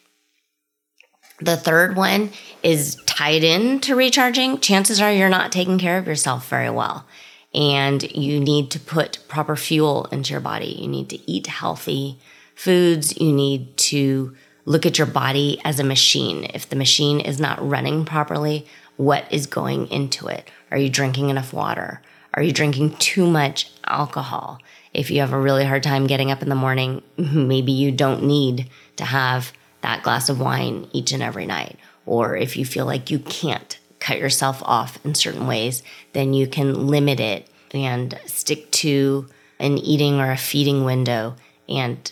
The 1.39 1.57
third 1.57 1.95
one 1.95 2.31
is 2.63 2.95
tied 3.05 3.43
in 3.43 3.79
to 3.81 3.95
recharging. 3.95 4.59
Chances 4.59 4.99
are 4.99 5.11
you're 5.11 5.29
not 5.29 5.51
taking 5.51 5.77
care 5.77 5.99
of 5.99 6.07
yourself 6.07 6.49
very 6.49 6.69
well. 6.69 7.05
And 7.53 8.03
you 8.15 8.39
need 8.39 8.71
to 8.71 8.79
put 8.79 9.19
proper 9.27 9.55
fuel 9.55 10.05
into 10.11 10.31
your 10.31 10.41
body. 10.41 10.77
You 10.79 10.87
need 10.87 11.09
to 11.09 11.31
eat 11.31 11.47
healthy 11.47 12.19
foods. 12.55 13.19
You 13.19 13.31
need 13.31 13.77
to 13.77 14.35
look 14.65 14.85
at 14.85 14.97
your 14.97 15.07
body 15.07 15.61
as 15.63 15.79
a 15.79 15.83
machine. 15.83 16.47
If 16.53 16.69
the 16.69 16.75
machine 16.75 17.19
is 17.19 17.39
not 17.39 17.65
running 17.67 18.03
properly, 18.03 18.65
what 18.97 19.31
is 19.31 19.45
going 19.45 19.87
into 19.89 20.27
it? 20.27 20.49
Are 20.71 20.77
you 20.77 20.89
drinking 20.89 21.29
enough 21.29 21.53
water? 21.53 22.01
Are 22.33 22.43
you 22.43 22.51
drinking 22.51 22.97
too 22.97 23.27
much 23.27 23.71
alcohol? 23.85 24.59
If 24.97 25.11
you 25.11 25.19
have 25.21 25.31
a 25.31 25.39
really 25.39 25.63
hard 25.63 25.83
time 25.83 26.07
getting 26.07 26.31
up 26.31 26.41
in 26.41 26.49
the 26.49 26.55
morning, 26.55 27.03
maybe 27.17 27.71
you 27.71 27.91
don't 27.91 28.23
need 28.23 28.69
to 28.95 29.05
have 29.05 29.53
that 29.81 30.01
glass 30.01 30.27
of 30.27 30.39
wine 30.39 30.87
each 30.91 31.11
and 31.11 31.21
every 31.21 31.45
night. 31.45 31.77
Or 32.07 32.35
if 32.35 32.57
you 32.57 32.65
feel 32.65 32.87
like 32.87 33.11
you 33.11 33.19
can't 33.19 33.77
cut 33.99 34.17
yourself 34.17 34.61
off 34.63 34.97
in 35.05 35.13
certain 35.13 35.45
ways, 35.45 35.83
then 36.13 36.33
you 36.33 36.47
can 36.47 36.87
limit 36.87 37.19
it 37.19 37.47
and 37.73 38.19
stick 38.25 38.71
to 38.71 39.29
an 39.59 39.77
eating 39.77 40.19
or 40.19 40.31
a 40.31 40.37
feeding 40.37 40.83
window 40.83 41.35
and 41.69 42.11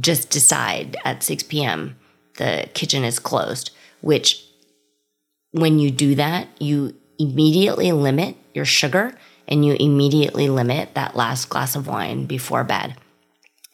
just 0.00 0.30
decide 0.30 0.96
at 1.04 1.24
6 1.24 1.42
p.m. 1.44 1.96
the 2.36 2.68
kitchen 2.72 3.02
is 3.02 3.18
closed, 3.18 3.72
which 4.00 4.44
when 5.50 5.80
you 5.80 5.90
do 5.90 6.14
that, 6.14 6.46
you 6.60 6.94
immediately 7.18 7.90
limit 7.90 8.36
your 8.54 8.64
sugar 8.64 9.16
and 9.48 9.64
you 9.64 9.76
immediately 9.78 10.48
limit 10.48 10.94
that 10.94 11.16
last 11.16 11.48
glass 11.48 11.76
of 11.76 11.86
wine 11.86 12.26
before 12.26 12.64
bed. 12.64 12.96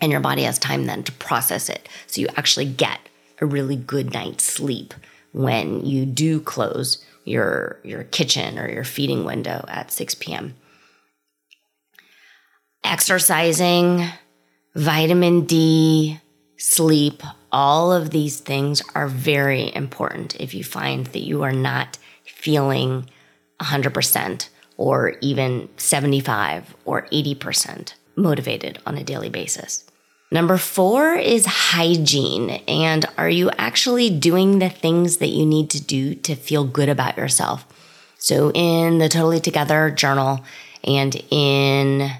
And 0.00 0.10
your 0.10 0.20
body 0.20 0.42
has 0.42 0.58
time 0.58 0.86
then 0.86 1.04
to 1.04 1.12
process 1.12 1.68
it. 1.68 1.88
So 2.06 2.20
you 2.20 2.28
actually 2.36 2.66
get 2.66 2.98
a 3.40 3.46
really 3.46 3.76
good 3.76 4.12
night's 4.12 4.44
sleep 4.44 4.94
when 5.32 5.84
you 5.84 6.04
do 6.04 6.40
close 6.40 7.04
your 7.24 7.78
your 7.84 8.04
kitchen 8.04 8.58
or 8.58 8.68
your 8.68 8.84
feeding 8.84 9.24
window 9.24 9.64
at 9.68 9.92
6 9.92 10.14
p.m. 10.16 10.54
Exercising, 12.84 14.06
vitamin 14.74 15.44
D, 15.44 16.20
sleep, 16.56 17.22
all 17.52 17.92
of 17.92 18.10
these 18.10 18.40
things 18.40 18.82
are 18.94 19.06
very 19.06 19.72
important 19.74 20.40
if 20.40 20.54
you 20.54 20.64
find 20.64 21.06
that 21.08 21.20
you 21.20 21.42
are 21.42 21.52
not 21.52 21.98
feeling 22.24 23.08
100% 23.60 24.48
or 24.76 25.14
even 25.20 25.68
75 25.76 26.74
or 26.84 27.02
80%. 27.12 27.94
motivated 28.14 28.78
on 28.84 28.98
a 28.98 29.02
daily 29.04 29.30
basis. 29.30 29.84
Number 30.30 30.56
four 30.58 31.14
is 31.14 31.46
hygiene. 31.46 32.50
And 32.68 33.06
are 33.18 33.28
you 33.28 33.50
actually 33.58 34.10
doing 34.10 34.58
the 34.58 34.68
things 34.68 35.16
that 35.16 35.28
you 35.28 35.46
need 35.46 35.70
to 35.70 35.82
do 35.82 36.14
to 36.16 36.34
feel 36.34 36.64
good 36.64 36.88
about 36.88 37.16
yourself? 37.16 37.66
So 38.18 38.52
in 38.52 38.98
the 38.98 39.08
Totally 39.08 39.40
Together 39.40 39.90
journal 39.90 40.44
and 40.84 41.14
in 41.30 42.10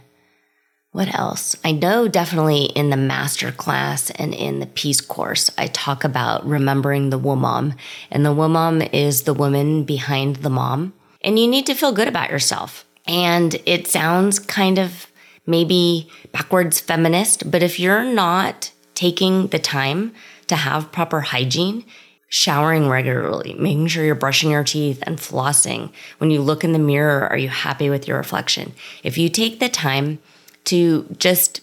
what 0.93 1.15
else? 1.19 1.57
I 1.65 1.73
know 1.73 2.07
definitely 2.07 2.65
in 2.65 2.91
the 2.91 2.99
master 2.99 3.51
class 3.51 4.11
and 4.11 4.35
in 4.35 4.61
the 4.61 4.67
peace 4.67 5.01
course, 5.01 5.51
I 5.57 5.69
talk 5.69 6.05
about 6.05 6.47
remembering 6.47 7.09
the 7.09 7.19
womam. 7.19 7.77
And 8.11 8.27
the 8.27 8.35
womam 8.35 8.93
is 8.93 9.23
the 9.23 9.33
woman 9.33 9.85
behind 9.85 10.37
the 10.37 10.51
mom. 10.51 10.93
And 11.25 11.38
you 11.38 11.47
need 11.49 11.67
to 11.67 11.75
feel 11.75 11.93
good 11.93 12.09
about 12.09 12.31
yourself. 12.31 12.85
And 13.07 13.61
it 13.67 13.87
sounds 13.87 14.38
kind 14.38 14.79
of 14.79 15.07
maybe 15.47 16.09
backwards 16.33 16.81
feminist, 16.81 17.50
but 17.50 17.62
if 17.62 17.81
you're 17.81 18.05
not 18.05 18.71
taking 18.95 19.49
the 19.49 19.59
time 19.59 20.14
to 20.47 20.57
have 20.57 20.93
proper 20.93 21.21
hygiene, 21.21 21.85
showering 22.29 22.88
regularly, 22.88 23.52
making 23.55 23.87
sure 23.87 24.05
you're 24.05 24.14
brushing 24.14 24.50
your 24.50 24.64
teeth 24.64 25.02
and 25.02 25.19
flossing. 25.19 25.93
When 26.17 26.31
you 26.31 26.41
look 26.41 26.64
in 26.64 26.73
the 26.73 26.79
mirror, 26.79 27.29
are 27.29 27.37
you 27.37 27.50
happy 27.50 27.91
with 27.91 28.09
your 28.09 28.17
reflection? 28.17 28.73
If 29.02 29.19
you 29.19 29.29
take 29.29 29.61
the 29.61 29.69
time 29.69 30.19
to 30.64 31.14
just 31.19 31.61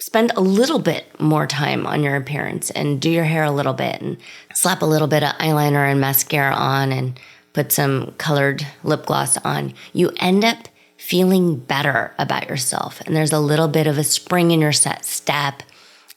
spend 0.00 0.32
a 0.34 0.40
little 0.40 0.78
bit 0.78 1.20
more 1.20 1.46
time 1.46 1.86
on 1.86 2.02
your 2.02 2.16
appearance 2.16 2.70
and 2.70 3.02
do 3.02 3.10
your 3.10 3.24
hair 3.24 3.44
a 3.44 3.50
little 3.50 3.74
bit 3.74 4.00
and 4.00 4.16
slap 4.54 4.80
a 4.80 4.86
little 4.86 5.08
bit 5.08 5.22
of 5.22 5.34
eyeliner 5.34 5.90
and 5.90 6.00
mascara 6.00 6.54
on 6.54 6.90
and 6.90 7.20
put 7.58 7.72
some 7.72 8.14
colored 8.18 8.64
lip 8.84 9.04
gloss 9.04 9.36
on, 9.38 9.74
you 9.92 10.12
end 10.18 10.44
up 10.44 10.68
feeling 10.96 11.56
better 11.56 12.14
about 12.16 12.48
yourself. 12.48 13.00
And 13.04 13.16
there's 13.16 13.32
a 13.32 13.40
little 13.40 13.66
bit 13.66 13.88
of 13.88 13.98
a 13.98 14.04
spring 14.04 14.52
in 14.52 14.60
your 14.60 14.70
step. 14.70 15.64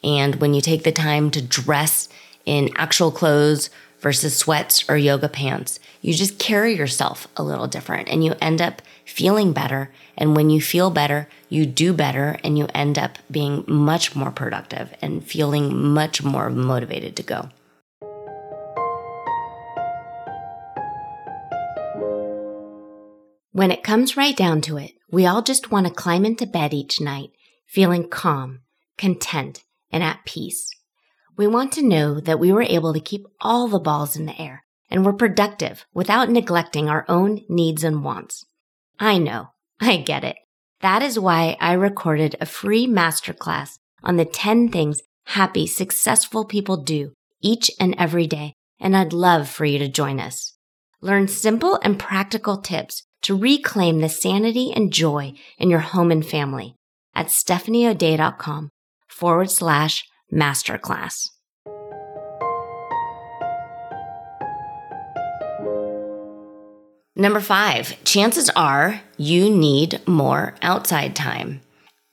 And 0.04 0.36
when 0.36 0.54
you 0.54 0.62
take 0.62 0.84
the 0.84 0.92
time 0.92 1.32
to 1.32 1.42
dress 1.42 2.10
in 2.46 2.70
actual 2.76 3.12
clothes 3.12 3.72
versus 4.02 4.38
sweats 4.38 4.88
or 4.88 4.98
yoga 4.98 5.28
pants, 5.28 5.80
you 6.04 6.14
just 6.14 6.38
carry 6.38 6.76
yourself 6.78 7.28
a 7.36 7.42
little 7.42 7.66
different 7.66 8.08
and 8.08 8.24
you 8.24 8.36
end 8.40 8.62
up 8.62 8.84
feeling 9.04 9.52
better. 9.52 9.90
And 10.16 10.36
when 10.36 10.52
you 10.52 10.62
feel 10.62 10.92
better, 10.92 11.28
you 11.50 11.66
do 11.66 11.92
better 11.92 12.38
and 12.44 12.56
you 12.56 12.68
end 12.76 13.00
up 13.00 13.18
being 13.32 13.64
much 13.66 14.16
more 14.16 14.30
productive 14.30 14.94
and 15.02 15.26
feeling 15.26 15.76
much 15.76 16.22
more 16.22 16.52
motivated 16.52 17.16
to 17.16 17.24
go. 17.24 17.50
When 23.54 23.70
it 23.70 23.84
comes 23.84 24.16
right 24.16 24.36
down 24.36 24.62
to 24.62 24.78
it, 24.78 24.92
we 25.12 25.26
all 25.26 25.42
just 25.42 25.72
want 25.72 25.86
to 25.86 25.94
climb 25.94 26.24
into 26.24 26.46
bed 26.46 26.74
each 26.74 27.02
night 27.02 27.32
feeling 27.68 28.08
calm, 28.08 28.62
content, 28.98 29.64
and 29.92 30.02
at 30.02 30.26
peace. 30.26 30.70
We 31.38 31.48
want 31.48 31.74
to 31.74 31.86
know 31.86 32.20
that 32.22 32.40
we 32.40 32.54
were 32.54 32.64
able 32.64 32.94
to 32.94 33.00
keep 33.00 33.26
all 33.42 33.68
the 33.68 33.80
balls 33.80 34.16
in 34.16 34.26
the 34.26 34.42
air 34.42 34.64
and 34.90 35.06
were 35.06 35.14
productive 35.14 35.86
without 35.94 36.30
neglecting 36.30 36.90
our 36.90 37.06
own 37.10 37.42
needs 37.50 37.84
and 37.84 38.04
wants. 38.04 38.46
I 39.00 39.18
know, 39.18 39.50
I 39.82 39.98
get 39.98 40.24
it. 40.24 40.38
That 40.80 41.02
is 41.02 41.20
why 41.20 41.58
I 41.60 41.74
recorded 41.74 42.38
a 42.40 42.46
free 42.46 42.88
masterclass 42.88 43.80
on 44.02 44.16
the 44.16 44.26
10 44.26 44.70
things 44.70 45.02
happy, 45.26 45.68
successful 45.68 46.46
people 46.46 46.78
do 46.78 47.14
each 47.42 47.70
and 47.80 47.96
every 47.98 48.28
day, 48.28 48.54
and 48.80 48.96
I'd 48.96 49.14
love 49.14 49.50
for 49.50 49.66
you 49.66 49.78
to 49.80 49.88
join 49.88 50.20
us. 50.20 50.54
Learn 51.02 51.28
simple 51.28 51.80
and 51.84 52.00
practical 52.00 52.58
tips 52.58 53.04
to 53.24 53.38
reclaim 53.38 54.00
the 54.00 54.10
sanity 54.10 54.72
and 54.74 54.92
joy 54.94 55.34
in 55.58 55.70
your 55.70 55.80
home 55.80 56.12
and 56.12 56.26
family 56.26 56.76
at 57.16 57.28
stephanieodea.com 57.28 58.70
forward 59.08 59.52
slash 59.52 60.06
masterclass. 60.34 61.30
Number 67.16 67.42
five, 67.42 68.02
chances 68.04 68.50
are 68.52 69.02
you 69.18 69.50
need 69.50 70.02
more 70.08 70.56
outside 70.62 71.16
time. 71.16 71.62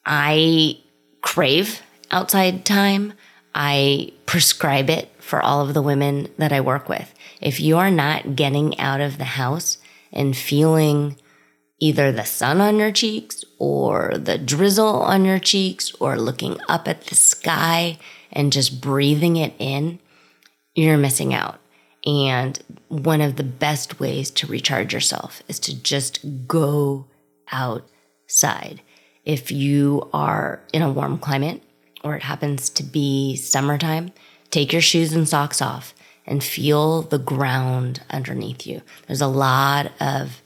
I 0.04 0.80
crave 1.22 1.80
outside 2.10 2.64
time. 2.64 3.14
I 3.54 4.12
prescribe 4.26 4.90
it 4.90 5.10
for 5.18 5.40
all 5.40 5.60
of 5.60 5.72
the 5.72 5.82
women 5.82 6.28
that 6.36 6.52
I 6.52 6.60
work 6.60 6.88
with. 6.88 7.14
If 7.40 7.60
you 7.60 7.78
are 7.78 7.90
not 7.90 8.36
getting 8.36 8.78
out 8.78 9.00
of 9.00 9.18
the 9.18 9.24
house 9.24 9.78
and 10.12 10.36
feeling 10.36 11.16
either 11.80 12.10
the 12.10 12.24
sun 12.24 12.60
on 12.60 12.78
your 12.78 12.90
cheeks 12.90 13.44
or 13.58 14.12
the 14.16 14.38
drizzle 14.38 15.02
on 15.02 15.24
your 15.24 15.38
cheeks 15.38 15.92
or 16.00 16.16
looking 16.16 16.58
up 16.68 16.88
at 16.88 17.02
the 17.02 17.14
sky 17.14 17.98
and 18.32 18.52
just 18.52 18.80
breathing 18.80 19.36
it 19.36 19.54
in, 19.58 19.98
you're 20.74 20.98
missing 20.98 21.32
out. 21.32 21.60
And 22.04 22.58
one 22.88 23.20
of 23.20 23.36
the 23.36 23.44
best 23.44 24.00
ways 24.00 24.30
to 24.32 24.46
recharge 24.46 24.92
yourself 24.92 25.42
is 25.48 25.58
to 25.60 25.80
just 25.80 26.46
go 26.46 27.06
outside. 27.50 28.82
If 29.24 29.50
you 29.50 30.08
are 30.12 30.62
in 30.72 30.82
a 30.82 30.92
warm 30.92 31.18
climate 31.18 31.62
or 32.02 32.16
it 32.16 32.22
happens 32.22 32.70
to 32.70 32.82
be 32.82 33.36
summertime, 33.36 34.12
take 34.50 34.72
your 34.72 34.82
shoes 34.82 35.12
and 35.12 35.28
socks 35.28 35.60
off 35.60 35.94
and 36.28 36.44
feel 36.44 37.02
the 37.02 37.18
ground 37.18 38.02
underneath 38.10 38.66
you. 38.66 38.82
There's 39.06 39.22
a 39.22 39.26
lot 39.26 39.90
of 39.98 40.40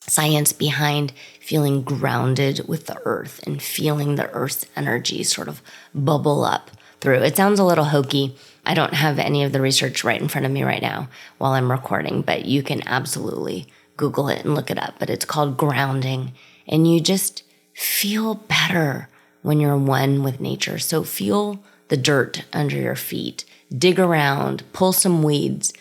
science 0.00 0.54
behind 0.54 1.12
feeling 1.40 1.82
grounded 1.82 2.66
with 2.66 2.86
the 2.86 2.98
earth 3.04 3.40
and 3.44 3.60
feeling 3.60 4.14
the 4.14 4.30
earth's 4.30 4.64
energy 4.74 5.22
sort 5.22 5.48
of 5.48 5.60
bubble 5.94 6.44
up 6.44 6.70
through. 7.00 7.22
It 7.22 7.36
sounds 7.36 7.58
a 7.58 7.64
little 7.64 7.86
hokey. 7.86 8.36
I 8.64 8.74
don't 8.74 8.94
have 8.94 9.18
any 9.18 9.44
of 9.44 9.52
the 9.52 9.60
research 9.60 10.04
right 10.04 10.20
in 10.20 10.28
front 10.28 10.46
of 10.46 10.52
me 10.52 10.62
right 10.62 10.80
now 10.80 11.08
while 11.36 11.52
I'm 11.52 11.70
recording, 11.70 12.22
but 12.22 12.44
you 12.46 12.62
can 12.62 12.86
absolutely 12.86 13.66
Google 13.96 14.28
it 14.28 14.44
and 14.44 14.54
look 14.54 14.70
it 14.70 14.78
up. 14.78 14.94
But 14.98 15.10
it's 15.10 15.24
called 15.24 15.56
grounding, 15.56 16.32
and 16.66 16.90
you 16.90 17.00
just 17.00 17.42
feel 17.74 18.34
better 18.34 19.08
when 19.42 19.60
you're 19.60 19.76
one 19.76 20.22
with 20.22 20.40
nature. 20.40 20.78
So 20.78 21.02
feel 21.02 21.62
the 21.88 21.96
dirt 21.96 22.44
under 22.52 22.76
your 22.76 22.96
feet 22.96 23.44
dig 23.76 23.98
around, 23.98 24.62
pull 24.72 24.92
some 24.92 25.22
weeds. 25.22 25.72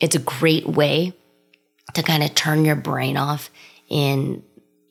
It's 0.00 0.16
a 0.16 0.20
great 0.20 0.66
way 0.66 1.12
to 1.94 2.02
kind 2.02 2.22
of 2.22 2.34
turn 2.34 2.64
your 2.64 2.76
brain 2.76 3.16
off 3.16 3.50
in 3.88 4.42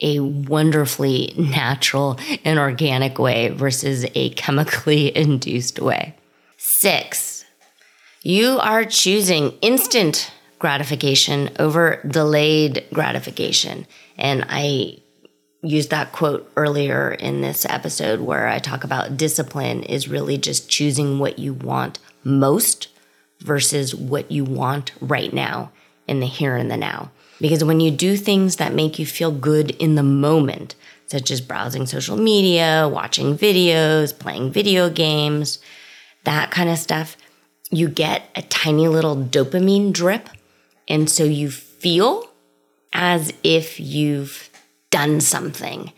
a 0.02 0.20
wonderfully 0.20 1.34
natural 1.38 2.20
and 2.44 2.60
organic 2.60 3.20
way 3.20 3.50
versus 3.50 4.06
a 4.16 4.30
chemically 4.32 5.16
induced 5.18 5.80
way. 5.80 6.16
Six, 6.58 7.46
you 8.24 8.60
are 8.60 8.86
choosing 8.86 9.52
instant 9.62 10.32
gratification 10.60 11.50
over 11.58 12.02
delayed 12.08 12.86
gratification. 12.94 13.88
And 14.18 14.46
I 14.48 15.00
used 15.64 15.90
that 15.90 16.12
quote 16.12 16.52
earlier 16.56 17.12
in 17.12 17.42
this 17.42 17.66
episode 17.66 18.20
where 18.20 18.48
I 18.48 18.60
talk 18.60 18.84
about 18.84 19.18
discipline 19.18 19.84
is 19.84 20.08
really 20.08 20.38
just 20.38 20.70
choosing 20.70 21.20
what 21.20 21.40
you 21.40 21.54
want 21.54 22.00
most 22.24 22.88
versus 23.40 23.96
what 23.96 24.32
you 24.32 24.44
want 24.44 24.92
right 25.02 25.34
now 25.34 25.72
in 26.08 26.20
the 26.20 26.28
here 26.28 26.56
and 26.56 26.70
the 26.70 26.78
now. 26.78 27.12
Because 27.40 27.64
when 27.64 27.80
you 27.80 27.90
do 27.90 28.18
things 28.18 28.58
that 28.58 28.74
make 28.74 29.00
you 29.00 29.06
feel 29.06 29.32
good 29.32 29.72
in 29.72 29.96
the 29.96 30.04
moment, 30.04 30.76
such 31.08 31.32
as 31.32 31.42
browsing 31.42 31.86
social 31.86 32.16
media, 32.16 32.90
watching 32.92 33.38
videos, 33.38 34.18
playing 34.18 34.52
video 34.52 34.90
games, 34.90 35.60
that 36.24 36.52
kind 36.52 36.70
of 36.70 36.78
stuff, 36.78 37.18
you 37.72 37.88
get 37.88 38.30
a 38.36 38.42
tiny 38.44 38.88
little 38.88 39.16
dopamine 39.16 39.92
drip. 39.92 40.30
And 40.88 41.10
so 41.10 41.24
you 41.24 41.50
feel 41.50 42.30
as 42.94 43.34
if 43.44 43.80
you've 43.80 44.50
done 44.90 45.22
something 45.22 45.92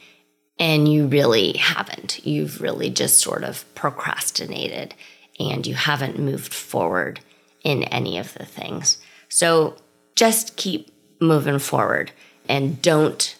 and 0.59 0.87
you 0.87 1.07
really 1.07 1.53
haven't. 1.57 2.25
You've 2.25 2.61
really 2.61 2.89
just 2.89 3.17
sort 3.17 3.43
of 3.43 3.65
procrastinated 3.75 4.95
and 5.39 5.65
you 5.65 5.75
haven't 5.75 6.19
moved 6.19 6.53
forward 6.53 7.19
in 7.63 7.83
any 7.85 8.17
of 8.17 8.33
the 8.33 8.45
things. 8.45 8.97
So 9.29 9.77
just 10.15 10.55
keep 10.57 10.93
moving 11.19 11.59
forward 11.59 12.11
and 12.47 12.81
don't 12.81 13.35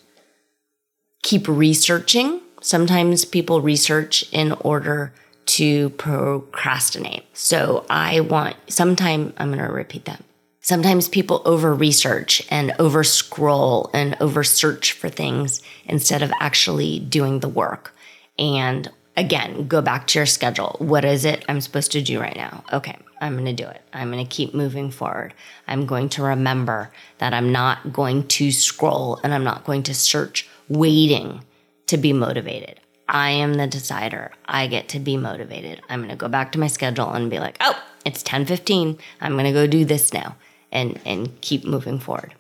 keep 1.22 1.48
researching. 1.48 2.42
Sometimes 2.62 3.26
people 3.26 3.62
research 3.62 4.26
in 4.32 4.54
order 4.54 5.14
to 5.46 5.90
procrastinate. 5.92 7.26
So 7.34 7.86
I 7.90 8.22
want 8.22 8.56
sometime 8.68 9.34
I'm 9.38 9.50
going 9.52 9.66
to 9.66 9.72
repeat 9.72 10.06
that. 10.06 10.24
Sometimes 10.62 11.10
people 11.10 11.42
over 11.44 11.76
research 11.76 12.42
and 12.50 12.74
over 12.80 13.04
scroll 13.04 13.90
and 13.94 14.16
over 14.22 14.46
search 14.46 14.94
for 14.94 15.10
things 15.10 15.62
instead 15.84 16.22
of 16.22 16.32
actually 16.40 17.00
doing 17.00 17.42
the 17.42 17.50
work. 17.50 17.94
And 18.40 18.90
again, 19.16 19.68
go 19.68 19.82
back 19.82 20.08
to 20.08 20.20
your 20.20 20.26
schedule. 20.26 20.76
What 20.80 21.06
is 21.06 21.26
it 21.26 21.46
I'm 21.48 21.62
supposed 21.62 21.92
to 21.94 22.02
do 22.02 22.20
right 22.20 22.36
now? 22.36 22.64
Okay, 22.72 22.98
I'm 23.22 23.34
going 23.34 23.46
to 23.46 23.64
do 23.64 23.68
it. 23.68 23.82
I'm 23.94 24.12
going 24.12 24.26
to 24.26 24.30
keep 24.30 24.54
moving 24.54 24.92
forward. 24.92 25.34
I'm 25.68 25.86
going 25.86 26.10
to 26.10 26.24
remember 26.24 26.92
that 27.20 27.34
I'm 27.34 27.52
not 27.52 27.94
going 27.94 28.28
to 28.30 28.52
scroll 28.52 29.20
and 29.24 29.34
I'm 29.34 29.44
not 29.44 29.64
going 29.64 29.84
to 29.84 29.94
search 29.94 30.48
waiting 30.68 31.44
to 31.88 31.98
be 31.98 32.14
motivated. 32.14 32.80
I 33.08 33.32
am 33.32 33.56
the 33.56 33.68
decider. 33.68 34.32
I 34.46 34.68
get 34.68 34.90
to 34.90 35.00
be 35.00 35.18
motivated. 35.18 35.82
I'm 35.90 36.00
going 36.00 36.10
to 36.10 36.16
go 36.16 36.28
back 36.28 36.52
to 36.54 36.60
my 36.60 36.68
schedule 36.68 37.12
and 37.12 37.30
be 37.30 37.40
like, 37.40 37.58
"Oh, 37.60 37.82
it's 38.06 38.24
10:15. 38.24 38.98
I'm 39.22 39.34
going 39.34 39.46
to 39.46 39.52
go 39.52 39.68
do 39.68 39.86
this 39.86 40.14
now." 40.14 40.36
And 40.72 41.00
and 41.06 41.30
keep 41.42 41.66
moving 41.66 42.00
forward. 42.00 42.34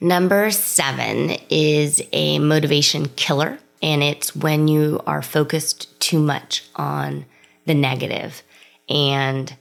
Number 0.00 0.50
7 0.50 1.36
is 1.48 2.02
a 2.12 2.38
motivation 2.38 3.08
killer, 3.16 3.58
and 3.86 4.02
it's 4.02 4.34
when 4.34 4.66
you 4.66 5.00
are 5.06 5.22
focused 5.22 5.98
too 6.00 6.18
much 6.18 6.64
on 6.74 7.24
the 7.66 7.74
negative 7.74 8.42
and 8.88 9.54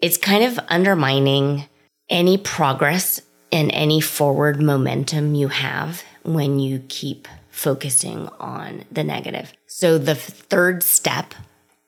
it's 0.00 0.16
kind 0.16 0.44
of 0.44 0.58
undermining 0.68 1.64
any 2.08 2.38
progress 2.38 3.20
and 3.50 3.72
any 3.72 4.00
forward 4.00 4.62
momentum 4.62 5.34
you 5.34 5.48
have 5.48 6.04
when 6.22 6.60
you 6.60 6.84
keep 6.88 7.26
focusing 7.50 8.28
on 8.38 8.84
the 8.90 9.02
negative. 9.02 9.52
So, 9.66 9.98
the 9.98 10.14
third 10.14 10.82
step 10.84 11.34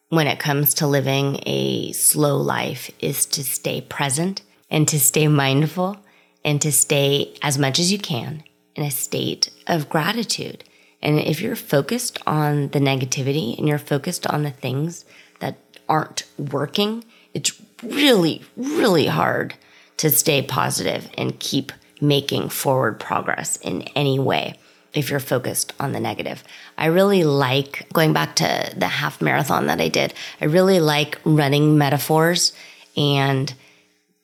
when 0.09 0.27
it 0.27 0.39
comes 0.41 0.75
to 0.75 0.87
living 0.87 1.41
a 1.47 1.93
slow 1.93 2.37
life 2.37 2.91
is 2.99 3.25
to 3.27 3.45
stay 3.45 3.81
present 3.81 4.43
and 4.69 4.87
to 4.89 4.99
stay 4.99 5.29
mindful 5.29 5.97
and 6.45 6.61
to 6.61 6.73
stay 6.73 7.35
as 7.41 7.57
much 7.57 7.79
as 7.79 7.93
you 7.93 7.99
can 7.99 8.43
in 8.75 8.83
a 8.83 8.91
state 8.91 9.51
of 9.69 9.89
gratitude. 9.89 10.65
And 11.05 11.21
if 11.21 11.41
you're 11.41 11.55
focused 11.55 12.19
on 12.27 12.69
the 12.69 12.81
negativity 12.81 13.57
and 13.59 13.69
you're 13.69 13.79
focused 13.79 14.27
on 14.27 14.43
the 14.43 14.51
things 14.51 15.05
that 15.41 15.59
aren't 15.89 16.25
working, 16.39 17.05
it's 17.35 17.61
really, 17.83 18.43
really 18.57 19.07
hard 19.07 19.55
to 19.99 20.11
stay 20.11 20.43
positive 20.43 21.09
and 21.19 21.39
keep 21.39 21.73
making 22.01 22.49
forward 22.49 22.99
progress 22.99 23.57
in 23.59 23.83
any 23.95 24.19
way 24.19 24.59
if 24.95 25.11
you're 25.11 25.21
focused 25.21 25.73
on 25.79 25.93
the 25.93 26.01
negative. 26.01 26.43
I 26.79 26.87
really 26.87 27.25
like 27.25 27.87
going 27.93 28.13
back 28.13 28.37
to 28.37 28.73
the 28.77 28.87
half 28.87 29.21
marathon 29.21 29.67
that 29.67 29.81
I 29.81 29.89
did. 29.89 30.15
I 30.41 30.47
really 30.47 30.81
like 30.81 31.21
running 31.25 31.77
metaphors 31.77 32.53
and 32.97 33.53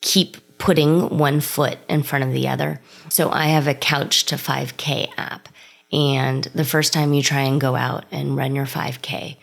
keep 0.00 0.36
putting 0.58 1.18
one 1.18 1.40
foot 1.40 1.78
in 1.88 2.02
front 2.02 2.24
of 2.24 2.32
the 2.32 2.48
other. 2.48 2.80
So 3.08 3.30
I 3.30 3.46
have 3.46 3.66
a 3.66 3.74
couch 3.74 4.26
to 4.26 4.36
5K 4.36 5.10
app. 5.16 5.48
And 5.92 6.44
the 6.54 6.64
first 6.64 6.92
time 6.92 7.12
you 7.12 7.22
try 7.22 7.42
and 7.42 7.60
go 7.60 7.74
out 7.74 8.04
and 8.10 8.36
run 8.36 8.54
your 8.54 8.66
5K, 8.66 9.36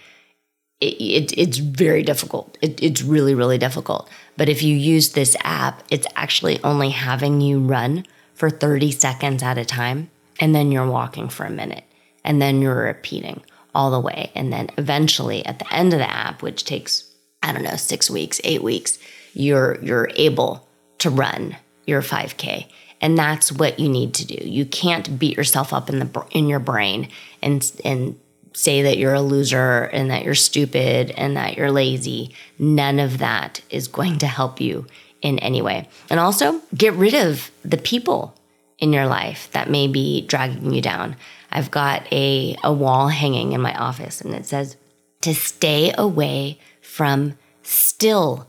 it, 0.79 0.85
it, 0.85 1.37
it's 1.37 1.57
very 1.57 2.03
difficult. 2.03 2.57
It, 2.61 2.81
it's 2.81 3.01
really, 3.01 3.33
really 3.33 3.57
difficult. 3.57 4.09
But 4.37 4.49
if 4.49 4.61
you 4.61 4.75
use 4.75 5.09
this 5.09 5.35
app, 5.41 5.83
it's 5.89 6.07
actually 6.15 6.63
only 6.63 6.89
having 6.89 7.41
you 7.41 7.59
run 7.59 8.05
for 8.33 8.49
30 8.49 8.91
seconds 8.91 9.43
at 9.43 9.57
a 9.57 9.65
time. 9.65 10.09
And 10.39 10.53
then 10.53 10.71
you're 10.71 10.89
walking 10.89 11.29
for 11.29 11.45
a 11.45 11.51
minute. 11.51 11.83
And 12.23 12.41
then 12.41 12.61
you're 12.61 12.83
repeating 12.83 13.43
all 13.73 13.91
the 13.91 13.99
way. 13.99 14.31
And 14.35 14.53
then 14.53 14.69
eventually 14.77 15.45
at 15.45 15.59
the 15.59 15.73
end 15.73 15.93
of 15.93 15.99
the 15.99 16.09
app, 16.09 16.41
which 16.41 16.63
takes, 16.63 17.11
I 17.41 17.51
don't 17.51 17.63
know, 17.63 17.75
six 17.75 18.09
weeks, 18.09 18.39
eight 18.43 18.63
weeks, 18.63 18.99
you're, 19.33 19.83
you're 19.83 20.09
able 20.15 20.67
to 20.99 21.09
run 21.09 21.57
your 21.85 22.01
5K. 22.01 22.67
And 22.99 23.17
that's 23.17 23.51
what 23.51 23.79
you 23.79 23.89
need 23.89 24.13
to 24.15 24.25
do. 24.25 24.37
You 24.41 24.65
can't 24.65 25.19
beat 25.19 25.37
yourself 25.37 25.73
up 25.73 25.89
in 25.89 25.99
the 25.99 26.25
in 26.31 26.47
your 26.47 26.59
brain 26.59 27.09
and 27.41 27.71
and 27.85 28.19
say 28.53 28.81
that 28.81 28.97
you're 28.97 29.13
a 29.13 29.21
loser 29.21 29.83
and 29.83 30.09
that 30.09 30.23
you're 30.23 30.33
stupid 30.33 31.11
and 31.11 31.37
that 31.37 31.55
you're 31.55 31.71
lazy. 31.71 32.33
None 32.57 32.99
of 32.99 33.19
that 33.19 33.61
is 33.69 33.87
going 33.87 34.17
to 34.19 34.27
help 34.27 34.59
you 34.59 34.87
in 35.21 35.37
any 35.39 35.61
way. 35.61 35.87
And 36.09 36.19
also, 36.19 36.61
get 36.75 36.93
rid 36.93 37.13
of 37.13 37.51
the 37.63 37.77
people 37.77 38.35
in 38.79 38.93
your 38.93 39.07
life 39.07 39.49
that 39.51 39.69
may 39.69 39.87
be 39.87 40.21
dragging 40.21 40.73
you 40.73 40.81
down. 40.81 41.15
I've 41.51 41.71
got 41.71 42.11
a, 42.11 42.57
a 42.63 42.73
wall 42.73 43.09
hanging 43.09 43.53
in 43.53 43.61
my 43.61 43.75
office 43.75 44.21
and 44.21 44.33
it 44.33 44.45
says 44.45 44.75
to 45.21 45.33
stay 45.33 45.93
away 45.97 46.59
from 46.81 47.37
still 47.63 48.47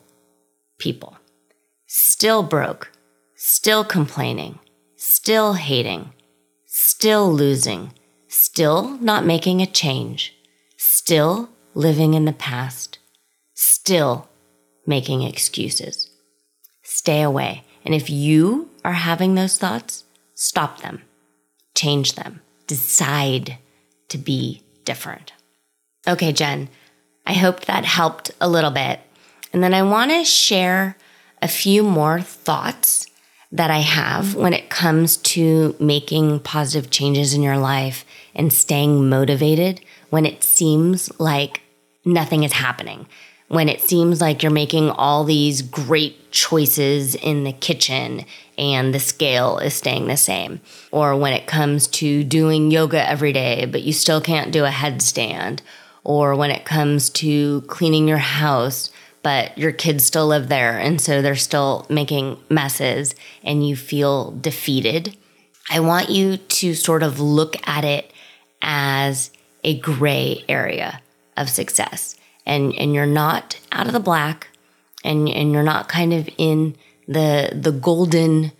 people, 0.79 1.17
still 1.87 2.43
broke, 2.43 2.91
still 3.41 3.85
complaining, 3.85 4.59
still 4.97 5.55
hating, 5.55 6.13
still 6.67 7.33
losing, 7.33 7.93
still 8.27 8.99
not 8.99 9.25
making 9.25 9.63
a 9.63 9.67
change, 9.67 10.35
still 10.77 11.49
living 11.73 12.15
in 12.15 12.25
the 12.25 12.33
past, 12.33 12.99
still 13.55 14.29
making 14.89 15.23
excuses. 15.23 16.11
Stay 16.83 17.23
away. 17.23 17.63
And 17.85 17.95
if 17.95 18.11
you 18.11 18.71
are 18.85 18.93
having 18.93 19.37
those 19.37 19.57
thoughts, 19.57 20.03
stop 20.35 20.81
them, 20.81 21.03
change 21.77 22.15
them, 22.15 22.41
decide 22.67 23.57
to 24.09 24.19
be 24.19 24.63
different. 24.85 25.33
Okay, 26.09 26.33
Jen, 26.33 26.69
I 27.25 27.35
hope 27.35 27.67
that 27.67 27.85
helped 27.85 28.33
a 28.41 28.49
little 28.49 28.73
bit. 28.73 28.99
And 29.53 29.63
then 29.63 29.75
I 29.75 29.83
want 29.83 30.11
to 30.11 30.25
share 30.25 30.97
a 31.41 31.47
few 31.47 31.85
more 31.85 32.21
thoughts 32.21 33.07
that 33.51 33.71
I 33.71 33.79
have 33.79 34.35
when 34.35 34.53
it 34.53 34.69
comes 34.69 35.17
to 35.17 35.75
making 35.81 36.41
positive 36.41 36.91
changes 36.91 37.33
in 37.33 37.43
your 37.43 37.59
life 37.59 38.05
and 38.35 38.53
staying 38.53 39.09
motivated 39.09 39.81
when 40.11 40.27
it 40.27 40.45
seems 40.45 41.11
like 41.19 41.63
nothing 42.05 42.45
is 42.45 42.53
happening. 42.53 43.07
When 43.49 43.71
it 43.71 43.81
seems 43.81 44.21
like 44.21 44.43
you're 44.43 44.53
making 44.53 44.91
all 44.91 45.25
these 45.25 45.63
great 45.63 46.31
choices 46.31 47.15
in 47.15 47.45
the 47.45 47.53
kitchen 47.53 48.27
and 48.59 48.95
the 48.95 49.01
scale 49.01 49.59
is 49.59 49.73
staying 49.73 50.07
the 50.09 50.19
same. 50.19 50.61
Or 50.93 51.17
when 51.17 51.33
it 51.33 51.47
comes 51.47 51.87
to 51.87 52.25
doing 52.25 52.71
yoga 52.71 53.09
every 53.09 53.33
day, 53.33 53.65
but 53.65 53.83
you 53.83 53.95
still 53.95 54.21
can't 54.21 54.53
do 54.53 54.67
a 54.67 54.71
headstand. 54.71 55.61
Or 56.05 56.35
when 56.35 56.51
it 56.51 56.67
comes 56.67 57.09
to 57.11 57.63
cleaning 57.63 58.07
your 58.07 58.19
house, 58.19 58.91
but 59.29 59.59
your 59.59 59.73
kids 59.73 60.07
still 60.07 60.27
live 60.27 60.49
there 60.49 60.79
and 60.79 60.99
so 61.03 61.21
they're 61.21 61.37
still 61.37 61.85
making 61.91 62.39
messes 62.49 63.15
and 63.45 63.69
you 63.69 63.77
feel 63.77 64.31
defeated, 64.31 65.15
I 65.69 65.81
want 65.81 66.09
you 66.09 66.39
to 66.39 66.73
sort 66.73 67.03
of 67.03 67.21
look 67.21 67.55
at 67.69 67.85
it 67.85 68.11
as 68.63 69.31
a 69.63 69.79
gray 69.81 70.47
area 70.49 71.03
of 71.37 71.51
success. 71.51 72.17
And, 72.47 72.75
and 72.77 72.95
you're 72.95 73.05
not 73.05 73.61
out 73.71 73.87
of 73.87 73.93
the 73.93 74.01
black 74.01 74.49
and, 75.05 75.29
and 75.29 75.53
you're 75.53 75.63
not 75.63 75.91
kind 75.91 76.15
of 76.15 76.27
in 76.39 76.75
the, 77.07 77.53
the 77.55 77.73
golden 77.73 78.53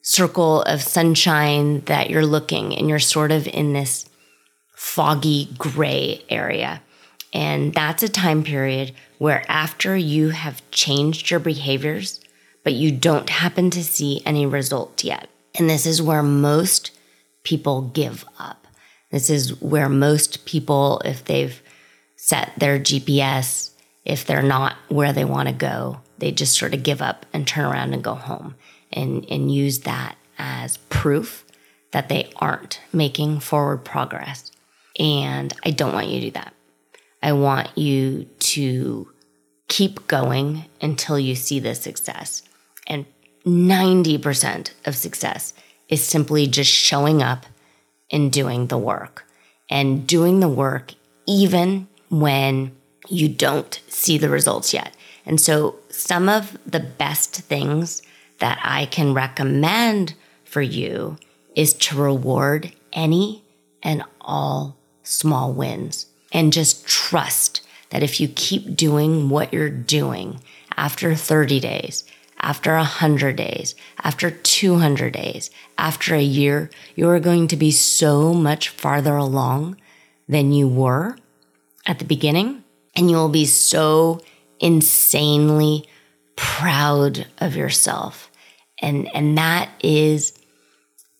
circle 0.00 0.62
of 0.62 0.80
sunshine 0.80 1.80
that 1.80 2.08
you're 2.08 2.24
looking 2.24 2.74
and 2.74 2.88
you're 2.88 2.98
sort 3.00 3.32
of 3.32 3.46
in 3.48 3.74
this 3.74 4.08
foggy 4.74 5.50
gray 5.58 6.24
area. 6.30 6.80
And 7.36 7.74
that's 7.74 8.02
a 8.02 8.08
time 8.08 8.42
period 8.42 8.94
where 9.18 9.44
after 9.46 9.94
you 9.94 10.30
have 10.30 10.62
changed 10.70 11.30
your 11.30 11.38
behaviors, 11.38 12.18
but 12.64 12.72
you 12.72 12.90
don't 12.90 13.28
happen 13.28 13.68
to 13.72 13.84
see 13.84 14.22
any 14.24 14.46
result 14.46 15.04
yet. 15.04 15.28
And 15.54 15.68
this 15.68 15.84
is 15.84 16.00
where 16.00 16.22
most 16.22 16.92
people 17.42 17.82
give 17.82 18.24
up. 18.38 18.66
This 19.10 19.28
is 19.28 19.60
where 19.60 19.90
most 19.90 20.46
people, 20.46 21.02
if 21.04 21.26
they've 21.26 21.60
set 22.16 22.52
their 22.56 22.78
GPS, 22.78 23.72
if 24.06 24.24
they're 24.24 24.40
not 24.40 24.76
where 24.88 25.12
they 25.12 25.26
want 25.26 25.50
to 25.50 25.54
go, 25.54 26.00
they 26.16 26.32
just 26.32 26.58
sort 26.58 26.72
of 26.72 26.82
give 26.82 27.02
up 27.02 27.26
and 27.34 27.46
turn 27.46 27.66
around 27.66 27.92
and 27.92 28.02
go 28.02 28.14
home 28.14 28.54
and, 28.94 29.26
and 29.28 29.52
use 29.52 29.80
that 29.80 30.16
as 30.38 30.78
proof 30.88 31.44
that 31.92 32.08
they 32.08 32.30
aren't 32.36 32.80
making 32.94 33.40
forward 33.40 33.84
progress. 33.84 34.50
And 34.98 35.52
I 35.66 35.70
don't 35.70 35.92
want 35.92 36.06
you 36.06 36.20
to 36.20 36.26
do 36.28 36.30
that. 36.30 36.54
I 37.26 37.32
want 37.32 37.76
you 37.76 38.26
to 38.38 39.10
keep 39.66 40.06
going 40.06 40.66
until 40.80 41.18
you 41.18 41.34
see 41.34 41.58
the 41.58 41.74
success. 41.74 42.44
And 42.86 43.04
90% 43.44 44.70
of 44.84 44.94
success 44.94 45.52
is 45.88 46.04
simply 46.04 46.46
just 46.46 46.70
showing 46.70 47.22
up 47.22 47.44
and 48.12 48.30
doing 48.30 48.68
the 48.68 48.78
work 48.78 49.24
and 49.68 50.06
doing 50.06 50.38
the 50.38 50.48
work 50.48 50.94
even 51.26 51.88
when 52.10 52.70
you 53.08 53.28
don't 53.28 53.80
see 53.88 54.18
the 54.18 54.28
results 54.28 54.72
yet. 54.72 54.96
And 55.24 55.40
so, 55.40 55.80
some 55.88 56.28
of 56.28 56.56
the 56.64 56.78
best 56.78 57.34
things 57.34 58.02
that 58.38 58.60
I 58.62 58.86
can 58.86 59.14
recommend 59.14 60.14
for 60.44 60.62
you 60.62 61.18
is 61.56 61.74
to 61.74 62.00
reward 62.00 62.72
any 62.92 63.42
and 63.82 64.04
all 64.20 64.76
small 65.02 65.52
wins 65.52 66.05
and 66.32 66.52
just 66.52 66.86
trust 66.86 67.60
that 67.90 68.02
if 68.02 68.20
you 68.20 68.28
keep 68.28 68.76
doing 68.76 69.28
what 69.28 69.52
you're 69.52 69.70
doing 69.70 70.40
after 70.76 71.14
30 71.14 71.60
days, 71.60 72.04
after 72.40 72.74
100 72.76 73.36
days, 73.36 73.74
after 74.02 74.30
200 74.30 75.12
days, 75.12 75.50
after 75.78 76.14
a 76.14 76.22
year, 76.22 76.70
you 76.94 77.08
are 77.08 77.20
going 77.20 77.48
to 77.48 77.56
be 77.56 77.70
so 77.70 78.34
much 78.34 78.68
farther 78.68 79.16
along 79.16 79.76
than 80.28 80.52
you 80.52 80.68
were 80.68 81.16
at 81.86 81.98
the 81.98 82.04
beginning. 82.04 82.62
And 82.94 83.10
you 83.10 83.16
will 83.16 83.28
be 83.28 83.46
so 83.46 84.22
insanely 84.60 85.86
proud 86.34 87.26
of 87.38 87.56
yourself. 87.56 88.30
And, 88.80 89.08
and 89.14 89.36
that 89.38 89.70
is 89.82 90.38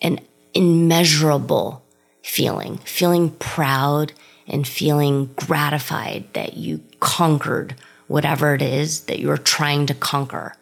an 0.01 0.21
immeasurable 0.55 1.85
feeling, 2.23 2.79
feeling 2.79 3.31
proud 3.31 4.13
and 4.47 4.67
feeling 4.67 5.31
gratified 5.37 6.25
that 6.35 6.57
you 6.57 6.83
conquered 7.01 7.75
whatever 8.07 8.55
it 8.55 8.63
is 8.63 9.03
that 9.03 9.19
you're 9.19 9.37
trying 9.37 9.87
to 9.87 9.95
conquer 9.95 10.55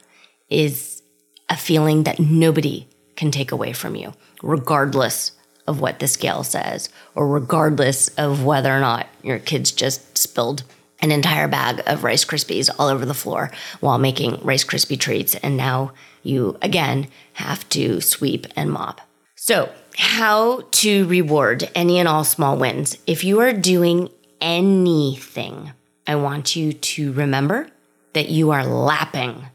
is 0.49 1.03
a 1.49 1.57
feeling 1.57 2.05
that 2.05 2.19
nobody 2.19 2.87
can 3.17 3.31
take 3.31 3.53
away 3.53 3.73
from 3.73 3.95
you, 3.95 4.13
regardless 4.43 5.33
of 5.67 5.81
what 5.81 5.99
the 5.99 6.09
scale 6.09 6.43
says, 6.43 6.89
or 7.15 7.29
regardless 7.29 8.09
of 8.17 8.45
whether 8.45 8.75
or 8.75 8.81
not 8.81 9.07
your 9.23 9.39
kids 9.39 9.71
just 9.71 10.17
spilled 10.19 10.63
an 11.01 11.11
entire 11.11 11.49
bag 11.49 11.83
of 11.87 12.05
Rice 12.05 12.25
Krispies 12.25 12.71
all 12.79 12.89
over 12.89 13.05
the 13.05 13.15
floor 13.15 13.51
while 13.81 13.99
making 13.99 14.41
Rice 14.43 14.65
Krispie 14.65 14.99
treats. 14.99 15.35
And 15.37 15.57
now 15.57 15.93
you 16.23 16.57
again 16.63 17.09
have 17.35 17.69
to 17.71 18.01
sweep 18.01 18.47
and 18.57 18.71
mop. 18.71 19.01
So, 19.35 19.71
how 19.97 20.63
to 20.71 21.07
reward 21.07 21.71
any 21.75 21.99
and 21.99 22.09
all 22.09 22.25
small 22.25 22.57
wins. 22.57 22.99
If 23.07 23.25
you 23.25 23.41
are 23.41 23.53
doing 23.53 24.11
anything, 24.41 25.73
I 26.07 26.17
want 26.17 26.57
you 26.57 26.73
to 26.73 27.13
remember 27.13 27.69
that 28.13 28.29
you 28.29 28.51
are 28.51 28.65
lapping 28.65 29.47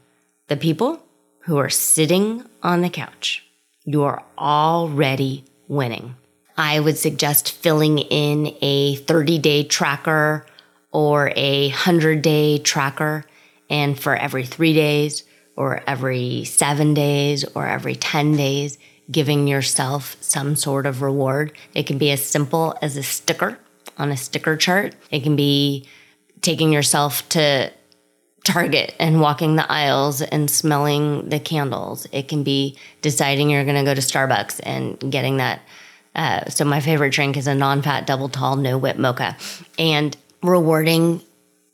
the 0.48 0.56
people 0.56 1.02
who 1.40 1.58
are 1.58 1.70
sitting 1.70 2.44
on 2.62 2.82
the 2.82 2.90
couch. 2.90 3.44
You 3.84 4.02
are 4.02 4.22
already 4.38 5.44
winning. 5.68 6.16
I 6.56 6.80
would 6.80 6.98
suggest 6.98 7.52
filling 7.52 7.98
in 7.98 8.54
a 8.60 8.96
30 8.96 9.38
day 9.38 9.64
tracker 9.64 10.44
or 10.92 11.32
a 11.36 11.68
100 11.68 12.22
day 12.22 12.58
tracker. 12.58 13.24
And 13.70 13.98
for 13.98 14.14
every 14.16 14.44
three 14.44 14.74
days, 14.74 15.24
or 15.56 15.82
every 15.86 16.44
seven 16.44 16.94
days, 16.94 17.44
or 17.54 17.66
every 17.66 17.94
10 17.94 18.36
days, 18.36 18.78
giving 19.10 19.48
yourself 19.48 20.16
some 20.20 20.56
sort 20.56 20.86
of 20.86 21.02
reward. 21.02 21.52
It 21.74 21.86
can 21.86 21.98
be 21.98 22.10
as 22.10 22.24
simple 22.24 22.76
as 22.80 22.96
a 22.96 23.02
sticker 23.02 23.58
on 23.98 24.10
a 24.10 24.16
sticker 24.16 24.56
chart. 24.56 24.94
It 25.10 25.22
can 25.22 25.36
be 25.36 25.86
taking 26.40 26.72
yourself 26.72 27.28
to 27.30 27.72
Target 28.42 28.94
and 28.98 29.20
walking 29.20 29.56
the 29.56 29.70
aisles 29.70 30.22
and 30.22 30.50
smelling 30.50 31.28
the 31.28 31.38
candles. 31.38 32.06
It 32.10 32.26
can 32.26 32.42
be 32.42 32.78
deciding 33.02 33.50
you're 33.50 33.64
going 33.64 33.76
to 33.76 33.84
go 33.84 33.94
to 33.94 34.00
Starbucks 34.00 34.60
and 34.62 34.98
getting 35.12 35.36
that. 35.36 35.60
Uh, 36.14 36.48
so, 36.48 36.64
my 36.64 36.80
favorite 36.80 37.12
drink 37.12 37.36
is 37.36 37.46
a 37.46 37.54
non 37.54 37.82
fat 37.82 38.06
double 38.06 38.30
tall, 38.30 38.56
no 38.56 38.78
whip 38.78 38.96
mocha. 38.96 39.36
And 39.78 40.16
rewarding 40.42 41.22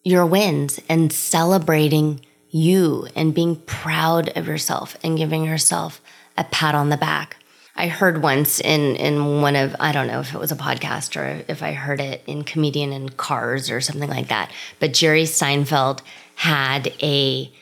your 0.03 0.27
wins 0.27 0.81
and 0.89 1.13
celebrating 1.13 2.21
you 2.51 3.07
and 3.15 3.35
being 3.35 3.57
proud 3.57 4.37
of 4.37 4.49
yourself 4.49 4.97
and 5.05 5.17
giving 5.17 5.45
yourself 5.45 6.01
a 6.37 6.45
pat 6.45 6.75
on 6.75 6.91
the 6.91 6.97
back. 6.97 7.37
I 7.77 7.89
heard 7.89 8.23
once 8.23 8.59
in 8.61 8.97
in 8.97 9.43
one 9.43 9.55
of 9.55 9.77
I 9.79 9.93
don't 9.93 10.07
know 10.07 10.21
if 10.21 10.35
it 10.35 10.39
was 10.39 10.53
a 10.53 10.57
podcast 10.57 11.17
or 11.17 11.45
if 11.47 11.63
I 11.63 11.73
heard 11.73 12.01
it 12.01 12.23
in 12.27 12.45
comedian 12.45 12.93
in 12.93 13.11
cars 13.11 13.71
or 13.71 13.81
something 13.81 14.09
like 14.09 14.29
that, 14.29 14.51
but 14.81 14.95
Jerry 14.95 15.25
Seinfeld 15.25 16.01
had 16.37 16.93
a 17.03 17.53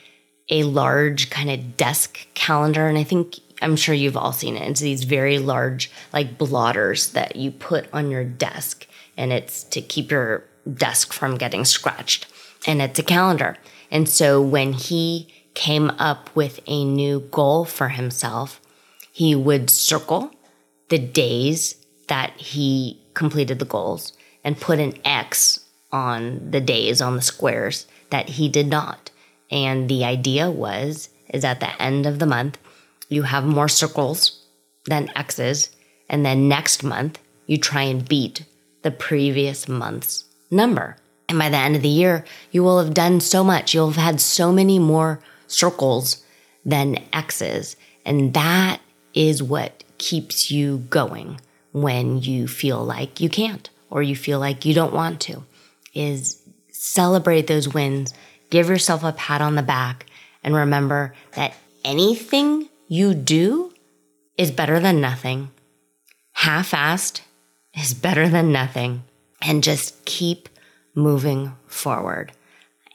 a 0.49 0.63
large 0.63 1.29
kind 1.29 1.49
of 1.49 1.75
desk 1.75 2.27
calendar 2.33 2.87
and 2.87 2.97
I 2.97 3.03
think 3.03 3.39
I'm 3.61 3.75
sure 3.75 3.95
you've 3.95 4.17
all 4.17 4.31
seen 4.31 4.55
it. 4.55 4.69
It's 4.69 4.79
these 4.79 5.03
very 5.03 5.39
large 5.39 5.91
like 6.13 6.37
blotters 6.37 7.11
that 7.11 7.35
you 7.35 7.51
put 7.51 7.87
on 7.93 8.11
your 8.11 8.23
desk 8.23 8.87
and 9.17 9.33
it's 9.33 9.63
to 9.63 9.81
keep 9.81 10.11
your 10.11 10.43
desk 10.71 11.13
from 11.13 11.37
getting 11.37 11.65
scratched. 11.65 12.27
And 12.67 12.81
it's 12.81 12.99
a 12.99 13.03
calendar. 13.03 13.57
And 13.91 14.09
so 14.09 14.41
when 14.41 14.73
he 14.73 15.33
came 15.53 15.89
up 15.91 16.35
with 16.35 16.59
a 16.67 16.83
new 16.83 17.21
goal 17.31 17.65
for 17.65 17.89
himself, 17.89 18.59
he 19.15 19.33
would 19.33 19.69
circle 19.69 20.29
the 20.89 20.99
days 20.99 21.75
that 22.09 22.33
he 22.35 22.99
completed 23.13 23.59
the 23.59 23.63
goals 23.63 24.11
and 24.43 24.59
put 24.59 24.77
an 24.77 24.93
X 25.05 25.61
on 25.89 26.51
the 26.51 26.59
days 26.59 27.01
on 27.01 27.15
the 27.15 27.21
squares 27.21 27.87
that 28.09 28.27
he 28.27 28.49
did 28.49 28.67
not. 28.67 29.11
And 29.49 29.87
the 29.87 30.03
idea 30.03 30.51
was 30.51 31.07
is 31.29 31.45
at 31.45 31.61
the 31.61 31.81
end 31.81 32.05
of 32.05 32.19
the 32.19 32.25
month 32.25 32.57
you 33.07 33.21
have 33.21 33.45
more 33.45 33.69
circles 33.69 34.45
than 34.83 35.09
X's 35.15 35.69
and 36.09 36.25
then 36.25 36.49
next 36.49 36.83
month 36.83 37.17
you 37.47 37.57
try 37.57 37.83
and 37.83 38.05
beat 38.05 38.43
the 38.81 38.91
previous 38.91 39.69
month's 39.69 40.25
number. 40.51 40.97
And 41.29 41.39
by 41.39 41.47
the 41.47 41.55
end 41.55 41.77
of 41.77 41.83
the 41.83 41.87
year, 41.87 42.25
you 42.51 42.63
will 42.63 42.83
have 42.83 42.93
done 42.93 43.21
so 43.21 43.45
much. 43.45 43.73
You'll 43.73 43.91
have 43.91 44.03
had 44.03 44.19
so 44.19 44.51
many 44.51 44.77
more 44.77 45.21
circles 45.47 46.21
than 46.65 46.97
X's. 47.13 47.77
And 48.03 48.33
that 48.33 48.81
is 49.15 49.41
what 49.41 49.83
keeps 49.97 50.51
you 50.51 50.77
going 50.89 51.41
when 51.71 52.21
you 52.21 52.47
feel 52.47 52.83
like 52.83 53.19
you 53.19 53.29
can't 53.29 53.69
or 53.89 54.03
you 54.03 54.15
feel 54.15 54.39
like 54.39 54.65
you 54.65 54.73
don't 54.73 54.93
want 54.93 55.19
to 55.21 55.43
is 55.93 56.41
celebrate 56.69 57.47
those 57.47 57.73
wins 57.73 58.13
give 58.49 58.69
yourself 58.69 59.03
a 59.03 59.11
pat 59.13 59.41
on 59.41 59.55
the 59.55 59.63
back 59.63 60.05
and 60.43 60.53
remember 60.53 61.13
that 61.33 61.53
anything 61.83 62.69
you 62.87 63.13
do 63.13 63.73
is 64.37 64.51
better 64.51 64.79
than 64.79 65.01
nothing. 65.01 65.49
Half-assed 66.33 67.21
is 67.73 67.93
better 67.93 68.29
than 68.29 68.51
nothing. 68.51 69.03
And 69.41 69.63
just 69.63 70.05
keep 70.05 70.49
moving 70.93 71.53
forward. 71.67 72.31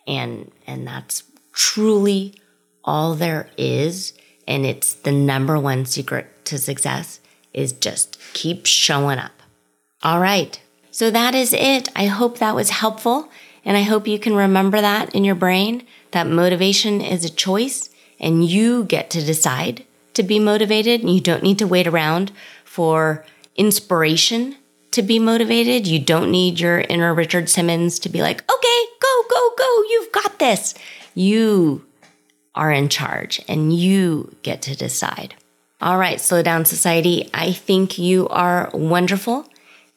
And 0.06 0.50
and 0.66 0.86
that's 0.86 1.22
truly 1.52 2.34
all 2.84 3.14
there 3.14 3.50
is 3.56 4.12
and 4.50 4.66
it's 4.66 4.94
the 4.94 5.12
number 5.12 5.58
one 5.58 5.86
secret 5.86 6.44
to 6.46 6.58
success 6.58 7.20
is 7.54 7.72
just 7.72 8.18
keep 8.32 8.66
showing 8.66 9.18
up. 9.18 9.42
All 10.02 10.18
right. 10.20 10.60
So 10.90 11.10
that 11.10 11.36
is 11.36 11.52
it. 11.52 11.88
I 11.94 12.06
hope 12.06 12.38
that 12.38 12.56
was 12.56 12.70
helpful. 12.70 13.30
And 13.64 13.76
I 13.76 13.82
hope 13.82 14.08
you 14.08 14.18
can 14.18 14.34
remember 14.34 14.80
that 14.80 15.14
in 15.14 15.24
your 15.24 15.36
brain 15.36 15.86
that 16.10 16.26
motivation 16.26 17.00
is 17.00 17.24
a 17.24 17.30
choice 17.30 17.90
and 18.18 18.44
you 18.44 18.84
get 18.84 19.08
to 19.10 19.24
decide 19.24 19.84
to 20.14 20.24
be 20.24 20.40
motivated. 20.40 21.08
You 21.08 21.20
don't 21.20 21.44
need 21.44 21.58
to 21.60 21.66
wait 21.68 21.86
around 21.86 22.32
for 22.64 23.24
inspiration 23.54 24.56
to 24.90 25.02
be 25.02 25.20
motivated. 25.20 25.86
You 25.86 26.00
don't 26.00 26.32
need 26.32 26.58
your 26.58 26.80
inner 26.80 27.14
Richard 27.14 27.48
Simmons 27.48 28.00
to 28.00 28.08
be 28.08 28.20
like, 28.20 28.42
okay, 28.52 28.84
go, 29.00 29.22
go, 29.30 29.50
go. 29.56 29.82
You've 29.90 30.12
got 30.12 30.40
this. 30.40 30.74
You 31.14 31.86
are 32.54 32.70
in 32.70 32.88
charge 32.88 33.40
and 33.48 33.72
you 33.72 34.36
get 34.42 34.62
to 34.62 34.76
decide. 34.76 35.34
All 35.80 35.98
right, 35.98 36.20
Slow 36.20 36.42
Down 36.42 36.64
Society, 36.64 37.30
I 37.32 37.52
think 37.52 37.98
you 37.98 38.28
are 38.28 38.70
wonderful. 38.74 39.48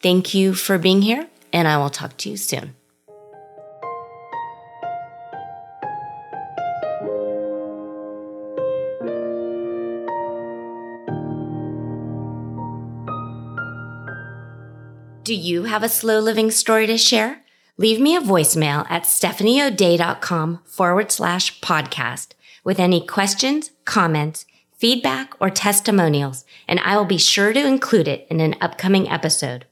Thank 0.02 0.34
you 0.34 0.54
for 0.54 0.78
being 0.78 1.02
here, 1.02 1.28
and 1.52 1.68
I 1.68 1.78
will 1.78 1.90
talk 1.90 2.18
to 2.18 2.30
you 2.30 2.38
soon. 2.38 2.76
Do 15.24 15.34
you 15.34 15.64
have 15.64 15.84
a 15.84 15.90
slow 15.90 16.20
living 16.20 16.52
story 16.52 16.86
to 16.88 16.98
share? 16.98 17.44
Leave 17.78 18.00
me 18.00 18.16
a 18.16 18.22
voicemail 18.22 18.86
at 18.90 19.04
stephanieodea.com 19.04 20.60
forward 20.66 21.12
slash 21.12 21.60
podcast 21.62 22.34
with 22.64 22.80
any 22.80 23.06
questions, 23.06 23.72
comments, 23.86 24.46
feedback, 24.78 25.34
or 25.40 25.50
testimonials, 25.50 26.46
and 26.68 26.80
I 26.82 26.98
will 26.98 27.06
be 27.06 27.18
sure 27.18 27.54
to 27.54 27.66
include 27.66 28.08
it 28.08 28.28
in 28.30 28.40
an 28.42 28.56
upcoming 28.60 29.10
episode. 29.10 29.66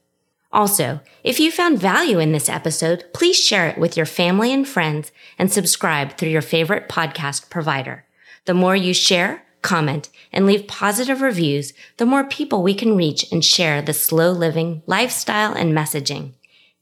Also, 0.52 1.00
if 1.24 1.40
you 1.40 1.50
found 1.50 1.78
value 1.78 2.18
in 2.18 2.32
this 2.32 2.48
episode, 2.48 3.04
please 3.14 3.38
share 3.38 3.68
it 3.68 3.78
with 3.78 3.96
your 3.96 4.06
family 4.06 4.52
and 4.52 4.68
friends 4.68 5.10
and 5.38 5.50
subscribe 5.50 6.16
through 6.16 6.28
your 6.28 6.42
favorite 6.42 6.88
podcast 6.88 7.48
provider. 7.48 8.04
The 8.44 8.54
more 8.54 8.76
you 8.76 8.92
share, 8.92 9.44
comment, 9.62 10.10
and 10.32 10.44
leave 10.44 10.66
positive 10.66 11.22
reviews, 11.22 11.72
the 11.96 12.06
more 12.06 12.24
people 12.24 12.62
we 12.62 12.74
can 12.74 12.96
reach 12.96 13.30
and 13.32 13.44
share 13.44 13.80
the 13.80 13.94
slow 13.94 14.30
living 14.30 14.82
lifestyle 14.86 15.54
and 15.54 15.72
messaging. 15.72 16.32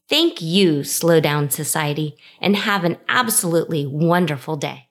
Thank 0.08 0.42
you, 0.42 0.82
Slow 0.82 1.20
Down 1.20 1.50
Society, 1.50 2.16
and 2.40 2.56
have 2.56 2.82
an 2.82 2.96
absolutely 3.08 3.86
wonderful 3.86 4.56
day. 4.56 4.89